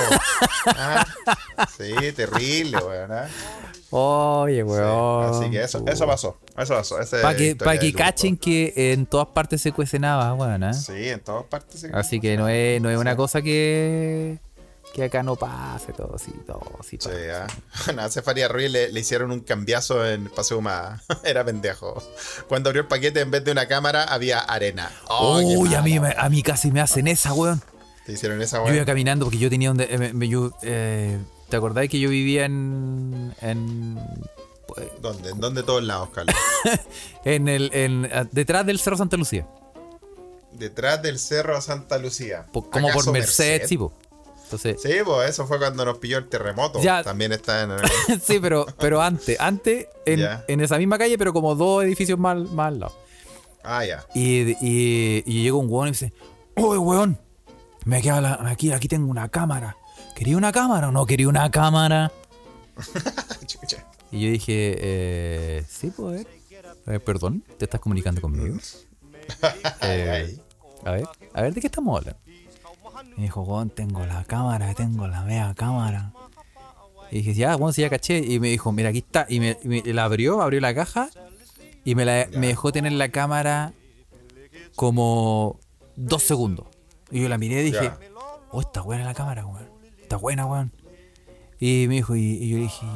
[0.76, 1.06] Ah,
[1.76, 3.12] sí, terrible, weón.
[3.12, 3.28] ah.
[3.90, 5.24] Oye, Sí, weón.
[5.42, 6.38] Así que eso, eso pasó.
[6.58, 6.96] Eso pasó.
[7.22, 10.72] Para que, pa' que cachen que en todas partes se cuece nada, weón, ¿ah?
[10.72, 11.80] Sí, en todas partes.
[11.82, 14.38] se- Así que no es, no es una cosa que,
[14.94, 16.96] que acá no pase todo así, todo así.
[17.00, 17.32] Sí, pase.
[17.32, 17.46] ah.
[17.86, 21.02] Bueno, a Cefaria Ruiz le, le hicieron un cambiazo en Paseo Humada.
[21.24, 22.00] Era pendejo.
[22.48, 24.90] Cuando abrió el paquete, en vez de una cámara, había arena.
[25.08, 27.60] Oh, Uy, a mí, a mí casi me hacen esa, weón.
[28.06, 29.84] Te hicieron esa Yo iba caminando porque yo tenía donde.
[29.92, 31.18] eh, me- me- yo, eh,
[31.48, 33.34] ¿Te acordáis que yo vivía en.
[33.40, 33.98] en.
[34.68, 35.30] pues, ¿Dónde?
[35.30, 36.34] ¿En dónde todos lados, Carlos?
[37.24, 37.70] en el.
[37.74, 39.46] En, detrás del Cerro Santa Lucía?
[40.52, 42.46] Detrás del Cerro Santa Lucía.
[42.52, 43.92] Como por ¿Acaso Merced, sí, po.
[44.54, 44.80] Entonces.
[44.82, 46.80] Sí, pues eso fue cuando nos pilló el terremoto.
[46.82, 47.02] Ya.
[47.02, 47.70] También está en.
[48.20, 52.36] sí, pero, pero antes, antes, en, en esa misma calle, pero como dos edificios más,
[52.50, 52.96] más al lado.
[53.62, 54.04] Ah, ya.
[54.14, 56.12] Y, y, y llega un weón y dice,
[56.56, 57.18] oye weón,
[57.84, 59.76] me queda la- aquí, aquí tengo una cámara.
[60.14, 62.12] ¿Quería una cámara o no quería una cámara?
[64.12, 66.24] Y yo dije, eh, sí, pues,
[66.86, 68.56] eh, perdón, ¿te estás comunicando conmigo?
[69.82, 70.38] Eh,
[70.84, 72.20] a ver, a ver, ¿de qué estamos hablando?
[73.16, 76.12] Me dijo, weón, tengo la cámara, tengo la mega cámara.
[77.10, 78.18] Y dije, ya, weón, sí, ya caché.
[78.18, 79.26] Y me dijo, mira, aquí está.
[79.28, 81.08] Y me, y me- la abrió, abrió la caja
[81.84, 83.72] y me, la, me dejó tener la cámara
[84.74, 85.58] como
[85.96, 86.66] dos segundos.
[87.10, 87.98] Y yo la miré y dije, Ya.
[88.50, 89.68] oh, está buena la cámara, weón.
[90.00, 90.72] Está buena, weón.
[91.60, 92.86] Y me dijo, y, y yo le dije,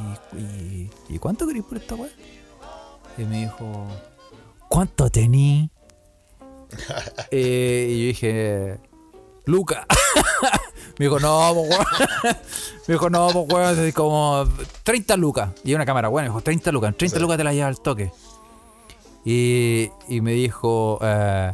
[1.08, 2.10] ¿y, y cuánto querés por esta weón?
[3.16, 3.86] Y me dijo,
[4.68, 5.70] ¿cuánto tení?
[7.30, 8.78] Eh, y yo dije,
[9.48, 9.86] Luca.
[10.98, 11.86] me dijo, no, pues, weón.
[12.86, 14.44] me dijo, no, pues, weón, es como
[14.84, 15.50] 30 lucas.
[15.64, 16.94] Y una cámara, bueno, me dijo, 30 lucas.
[16.96, 17.22] 30 Sí.
[17.22, 18.12] lucas te la lleva al toque.
[19.24, 21.52] Y, y me dijo, eh,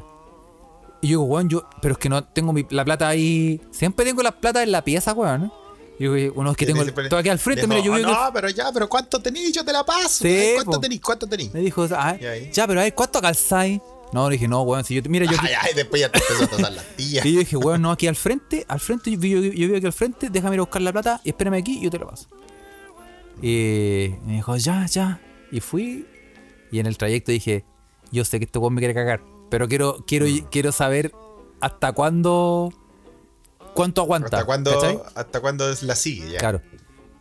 [1.02, 3.60] y yo weón, yo, pero es que no tengo mi- la plata ahí.
[3.72, 5.52] Siempre tengo la plata en la pieza, weón.
[5.98, 7.96] Y yo uno es que tengo el- todo aquí al frente, dijo, mira, yo "Oh,
[7.96, 9.52] que- No, pero ya, pero ¿cuánto tenís?
[9.52, 10.08] Yo te la paso.
[10.24, 11.00] Sí, Ay, ¿Cuánto tenís?
[11.00, 11.52] ¿Cuánto tenís?
[11.54, 12.16] Me dijo, ah,
[12.52, 13.80] ya, pero a ver, ¿cuánto calzáis?
[14.14, 16.44] No, dije, no, weón, si yo, te- mira, yo, Ay, ay, después ya te empezó
[16.44, 17.26] a tasar las tías.
[17.26, 19.86] Y yo dije, weón, no, aquí al frente, al frente, yo, yo, yo vivo aquí
[19.86, 22.06] al frente, déjame ir a buscar la plata y espérame aquí y yo te la
[22.06, 22.28] paso.
[23.42, 25.20] Y me dijo, ya, ya.
[25.50, 26.06] Y fui,
[26.70, 27.64] y en el trayecto dije,
[28.12, 30.46] yo sé que este weón me quiere cagar, pero quiero, quiero, Mm.
[30.50, 31.12] quiero saber
[31.60, 32.72] hasta cuándo,
[33.74, 34.28] cuánto aguanta.
[34.36, 34.98] ¿Hasta cuándo, ¿cachai?
[35.14, 36.38] ¿Hasta cuándo es la sigue ya?
[36.38, 36.60] Claro.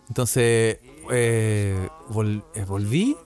[0.08, 0.78] Entonces,
[1.12, 3.18] eh, vol- eh, volví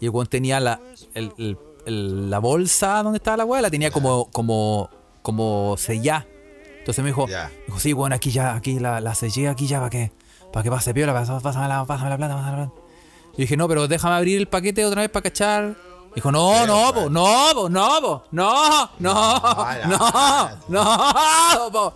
[0.00, 0.80] y el weón tenía la,
[1.14, 1.58] el- el-
[1.88, 4.88] el- la bolsa donde estaba la weá, la tenía como, como,
[5.22, 6.26] como sellá.
[6.78, 7.26] Entonces me dijo,
[7.78, 10.12] sí, bueno, aquí ya, aquí la, la sellé aquí ya para que,
[10.52, 12.72] para que pase piola, pásame, la, pásame la plata, pásame la plata.
[13.36, 15.76] Y dije, no, pero déjame abrir el paquete otra vez para cachar.
[16.14, 19.40] Dijo, no, no, po, no, po, no, po, no, no,
[19.84, 21.92] no, no, po.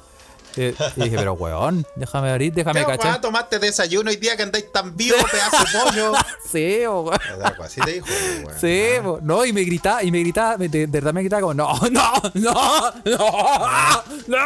[0.57, 3.13] Eh, Y dije, pero weón, déjame abrir, déjame ¿Qué cachar.
[3.13, 6.13] weá, tomaste desayuno hoy día que andáis tan vivo, pedazo de pollo?
[6.51, 7.19] Sí, weón.
[7.57, 8.07] Pues, Así te dijo,
[8.45, 8.61] weón.
[8.61, 9.19] Sí, po.
[9.23, 12.13] no, y me gritaba, y me gritaba, de, de verdad me gritaba como, no, no,
[12.35, 14.39] no, no, no.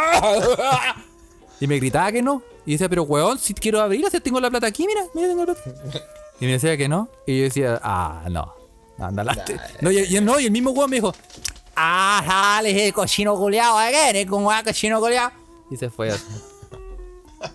[1.60, 2.42] Y me gritaba que no.
[2.66, 5.44] Y decía, pero weón, si quiero abrir, si tengo la plata aquí, mira, mira, tengo
[5.44, 5.70] la plata.
[6.40, 7.08] Y me decía que no.
[7.26, 8.54] Y yo decía, ah, no,
[8.98, 9.24] anda.
[9.80, 11.14] No, y, y- no, y el mismo weón me dijo,
[11.76, 14.12] ah, dale, cochino culiao, ¿eh?
[14.12, 14.26] ¿Qué?
[14.26, 15.30] ¿Cómo va, cochino culiao?
[15.70, 16.24] Y se fue así.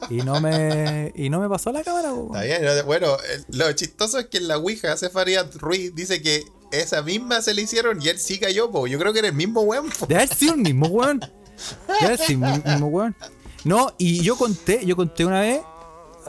[0.10, 2.84] Y no me, y no me pasó la cámara, po, Está bien, ¿no?
[2.84, 3.18] bueno,
[3.50, 7.64] lo chistoso es que en la Ouija Cefaria Ruiz dice que esa misma se le
[7.64, 8.88] hicieron y él sí cayó, po.
[8.88, 9.90] Yo creo que era el mismo weón.
[10.08, 11.20] De haber sido el mismo weón.
[11.20, 13.16] De haber sido el mismo weón.
[13.64, 15.62] No, y yo conté, yo conté una vez,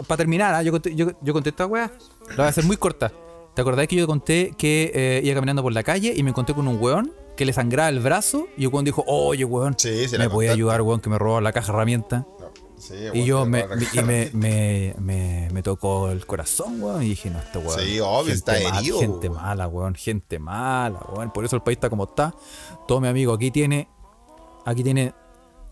[0.06, 0.62] para terminar, ¿ah?
[0.62, 1.90] yo, conté, yo, yo conté esta weá,
[2.30, 3.12] la voy a hacer muy corta.
[3.54, 6.54] ¿Te acordás que yo conté que eh, iba caminando por la calle y me encontré
[6.54, 10.06] con un weón que le sangraba el brazo y el weón dijo, oye weón, Sí,
[10.18, 12.26] me podía ayudar weón que me robó la caja herramienta?
[12.76, 17.30] Sí, Y yo me, y me, me, me, me tocó el corazón, weón, y dije,
[17.30, 17.78] no, este weón.
[17.78, 19.40] Sí, obvio, está mal- herido, Gente weón.
[19.42, 21.32] mala, weón, gente mala, weón.
[21.32, 22.34] Por eso el país está como está.
[22.88, 23.88] Todo mi amigo aquí tiene,
[24.64, 25.14] aquí tiene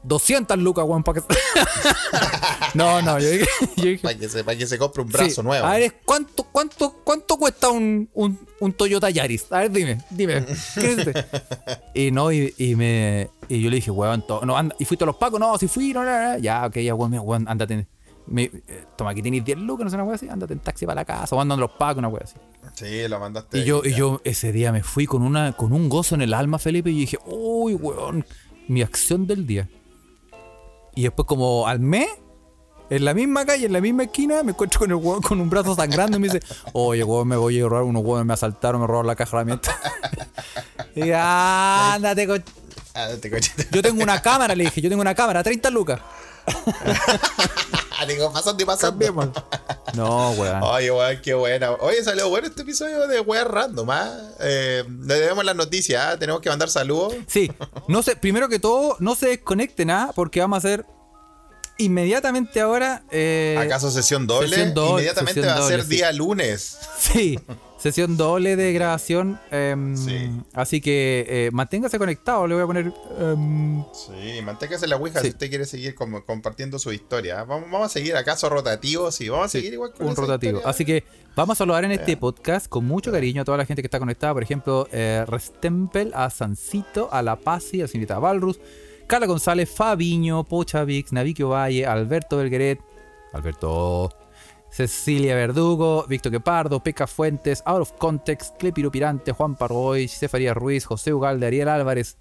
[0.03, 1.27] 200 lucas, weón, para que...
[2.75, 3.47] no, no, yo dije...
[3.77, 5.67] Dije Para que, se, para que se compre un brazo sí, nuevo.
[5.67, 9.51] A ver, ¿cuánto, cuánto, cuánto cuesta un, un, un Toyota Yaris?
[9.53, 10.45] A ver, dime, dime.
[10.47, 11.27] ¿Qué es este?
[11.95, 13.31] y no, y, y me.
[13.49, 15.93] Y yo le dije, weón, no, anda, y fuiste a los pacos, no, si fui,
[15.93, 16.39] no, no, no.
[16.39, 17.87] Ya, ok, ya, weón, weón, ándate.
[18.27, 20.87] me- eh, toma, aquí tienes 10 lucas, no sé, una weá así, ándate en taxi
[20.87, 22.37] para la casa, o andando a los pacos, una weá así.
[22.75, 23.59] Sí, lo mandaste.
[23.59, 26.33] Y yo, y yo ese día me fui con una, con un gozo en el
[26.35, 28.25] alma, Felipe, y dije, uy, weón,
[28.69, 29.69] mi acción del día.
[31.01, 32.09] Y después, como al mes,
[32.91, 35.49] en la misma calle, en la misma esquina, me encuentro con el weón con un
[35.49, 36.41] brazo sangrando y me dice,
[36.75, 39.37] oye, weón, me voy a robar, unos weones me asaltaron, me robaron la caja de
[39.39, 39.75] herramientas.
[40.95, 42.35] y ándate, co-
[42.95, 43.67] Ah, te cochete.
[43.71, 46.01] yo tengo una cámara, le dije, yo tengo una cámara, 30 lucas.
[48.09, 48.91] Digo, pasando y pasando.
[48.91, 49.29] Cambiemos.
[49.95, 50.63] No, weón.
[50.63, 51.73] Oye, weón, qué buena.
[51.73, 54.11] Oye, salió bueno este episodio de weas random, ¿ah?
[54.41, 56.19] Eh, le debemos las noticias, ¿ah?
[56.19, 57.15] Tenemos que mandar saludos.
[57.27, 57.51] Sí,
[57.89, 60.13] no sé, primero que todo, no se desconecten, ¿ah?
[60.15, 60.87] Porque vamos a hacer
[61.79, 63.03] inmediatamente ahora.
[63.11, 64.49] eh, ¿Acaso sesión doble?
[64.49, 65.89] sesión doble, Inmediatamente sesión va a ser sí.
[65.89, 66.79] día lunes.
[66.99, 67.39] Sí,
[67.81, 69.41] sesión doble de grabación.
[69.51, 70.31] em, Sí.
[70.53, 72.47] Así que eh, manténgase conectado.
[72.47, 72.93] Le voy a poner.
[73.19, 75.27] em, Sí, manténgase la Ouija Sí.
[75.27, 77.43] si usted quiere seguir como compartiendo su historia.
[77.45, 80.59] Vamos, vamos a seguir acaso rotativo, sí, vamos a Sí, seguir igual con un rotativo.
[80.59, 80.71] historia.
[80.71, 81.05] Así que
[81.35, 83.99] vamos a saludar en este podcast con mucho cariño a toda la gente que está
[83.99, 84.35] conectada.
[84.35, 88.61] Por ejemplo, eh, Restempel, a Sancito, a La Pasi, a la señorita Valrus,
[89.07, 92.79] Carla González, Fabiño, Pocha Vix, Naviquio Valle, Alberto Belgueret,
[93.33, 94.11] Alberto,
[94.71, 100.85] Cecilia Verdugo, Víctor Quepardo, Peca Fuentes, Out of Context, Clepiro Pirante, Juan Pargoy, Cefaría Ruiz,
[100.85, 102.17] José Ugalde, Ariel Álvarez,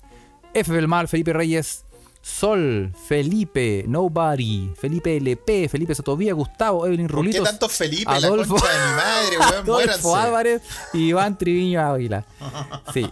[0.53, 0.71] F.
[0.71, 1.85] Belmar, Felipe Reyes,
[2.21, 8.11] Sol, Felipe, Nobody, Felipe LP, Felipe Sotovía, Gustavo, Evelyn ¿Por qué Rulitos, tanto Felipe?
[8.11, 9.53] Adolfo- La de mi madre, weón.
[9.89, 10.61] Adolfo Álvarez
[10.93, 12.25] y Iván Triviño Águila.
[12.93, 13.09] Sí,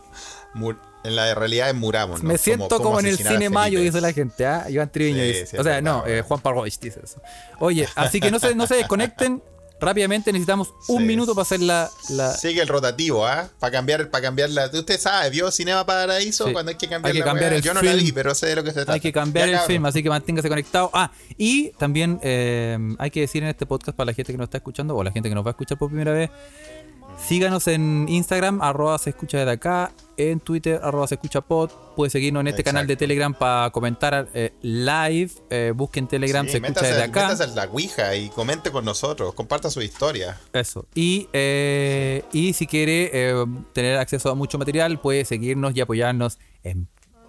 [1.08, 2.22] En la realidad es Muramos.
[2.22, 2.30] ¿no?
[2.30, 4.66] me siento como, en el cine Mayo, dice la gente, ¿ah?
[4.70, 5.46] Iván Triviño Sí, dice.
[5.48, 6.22] sí, o sea, no, eh.
[6.22, 7.22] Juan Pargoy dice eso.
[7.60, 9.42] Oye, así que no se, no se desconecten.
[9.80, 11.06] Rápidamente necesitamos un Sí.
[11.06, 11.88] minuto para hacer la.
[12.10, 13.48] la- Sigue el rotativo, ¿ah?
[13.60, 14.72] Para cambiar, para cambiar la.
[14.74, 16.48] Usted sabe, ¿vio Cinema Paraíso?
[16.48, 16.52] Sí.
[16.52, 17.58] Cuando hay que cambiar Hay que la cambiar weá?
[17.58, 18.04] el Yo no la film.
[18.04, 18.94] vi, pero sé de lo que se trata.
[18.94, 19.68] Hay que cambiar Ya, el cabrón.
[19.76, 20.90] film, así que manténgase conectado.
[20.96, 24.46] Ah, y también eh, hay que decir en este podcast para la gente que nos
[24.46, 26.32] está escuchando o la gente que nos va a escuchar por primera vez,
[27.18, 31.70] síganos en Instagram, arroba se escucha desde acá, en Twitter, arroba se escucha pod.
[31.96, 32.96] Puede seguirnos en este canal de.
[32.96, 35.32] Telegram para comentar eh, live.
[35.50, 37.28] eh, busquen Telegram, Sí, se escucha desde acá.
[37.30, 39.34] métase a la Ouija y comente con nosotros.
[39.34, 40.40] Comparta su historia.
[40.54, 40.86] Eso.
[40.96, 46.40] Y, eh, y si quiere eh, tener acceso a mucho material, puede seguirnos y apoyarnos
[46.64, 46.88] en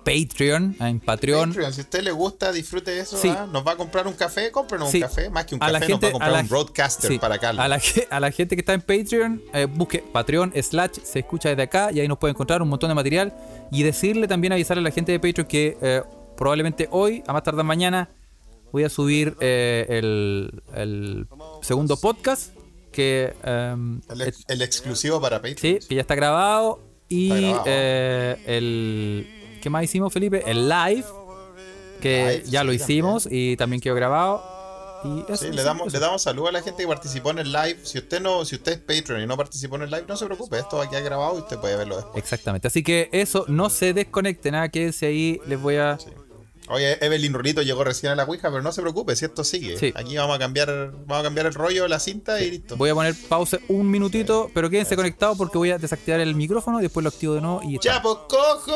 [0.08, 1.48] Patreon, en Patreon.
[1.50, 3.16] Patreon, si a usted le gusta, disfrute eso.
[3.16, 3.28] Sí.
[3.28, 3.46] ¿ah?
[3.52, 4.50] ¿Nos va a comprar un café?
[4.50, 4.96] Cómprenos Sí.
[4.98, 5.30] un café.
[5.30, 7.18] Más que un A café, gente- nos va a comprar a la- un broadcaster sí,
[7.18, 7.64] para Carlos.
[7.64, 11.18] A la, ge- a la gente que está en Patreon, eh, busque Patreon slash se
[11.20, 13.34] escucha desde acá y ahí nos puede encontrar un montón de material.
[13.70, 16.02] Y decirle también, avisarle a la gente de Patreon que eh,
[16.36, 18.08] probablemente hoy, a más tardar mañana,
[18.72, 21.26] voy a subir eh, el, el
[21.62, 22.54] segundo podcast
[22.92, 25.58] que, em, el, ex- el exclusivo para Patreon.
[25.82, 26.80] sí, que ya está grabado.
[27.10, 27.64] Y Está grabado.
[27.68, 29.34] eh, el...
[29.60, 30.42] ¿Qué más hicimos, Felipe?
[30.46, 31.04] El live,
[32.00, 34.42] que Live, ya lo hicimos y también quedó grabado.
[35.04, 35.96] Y eso, Sí, le damos, eso.
[35.96, 37.78] le damos saludo a la gente que participó en el live.
[37.84, 40.24] Si usted no, si usted es Patreon y no participó en el live, no se
[40.26, 42.16] preocupe, esto va a quedar grabado y usted puede verlo después.
[42.22, 42.66] Exactamente.
[42.66, 45.98] Así que eso, no se desconecten, nada, quédense ahí, les voy a.
[46.70, 49.78] Oye, Evelyn Rulito llegó recién a la Ouija, pero no se preocupe, si esto sigue.
[49.78, 49.92] Sí.
[49.96, 52.76] Aquí vamos a cambiar, vamos a cambiar el rollo de la cinta y listo.
[52.76, 56.78] Voy a poner pausa un minutito, pero quédense conectados porque voy a desactivar el micrófono
[56.80, 58.72] y después lo activo de nuevo y ¡Ya, pues cojo!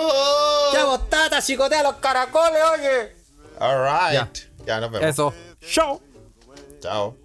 [0.87, 3.17] vos, tata, chicotea los caracoles, oye!
[3.59, 4.15] Alright.
[4.15, 4.31] Ya.
[4.67, 4.81] Ya.
[4.81, 5.09] nos vemos.
[5.09, 5.35] Eso.
[5.61, 6.01] ¡Show!
[6.81, 7.22] Chao.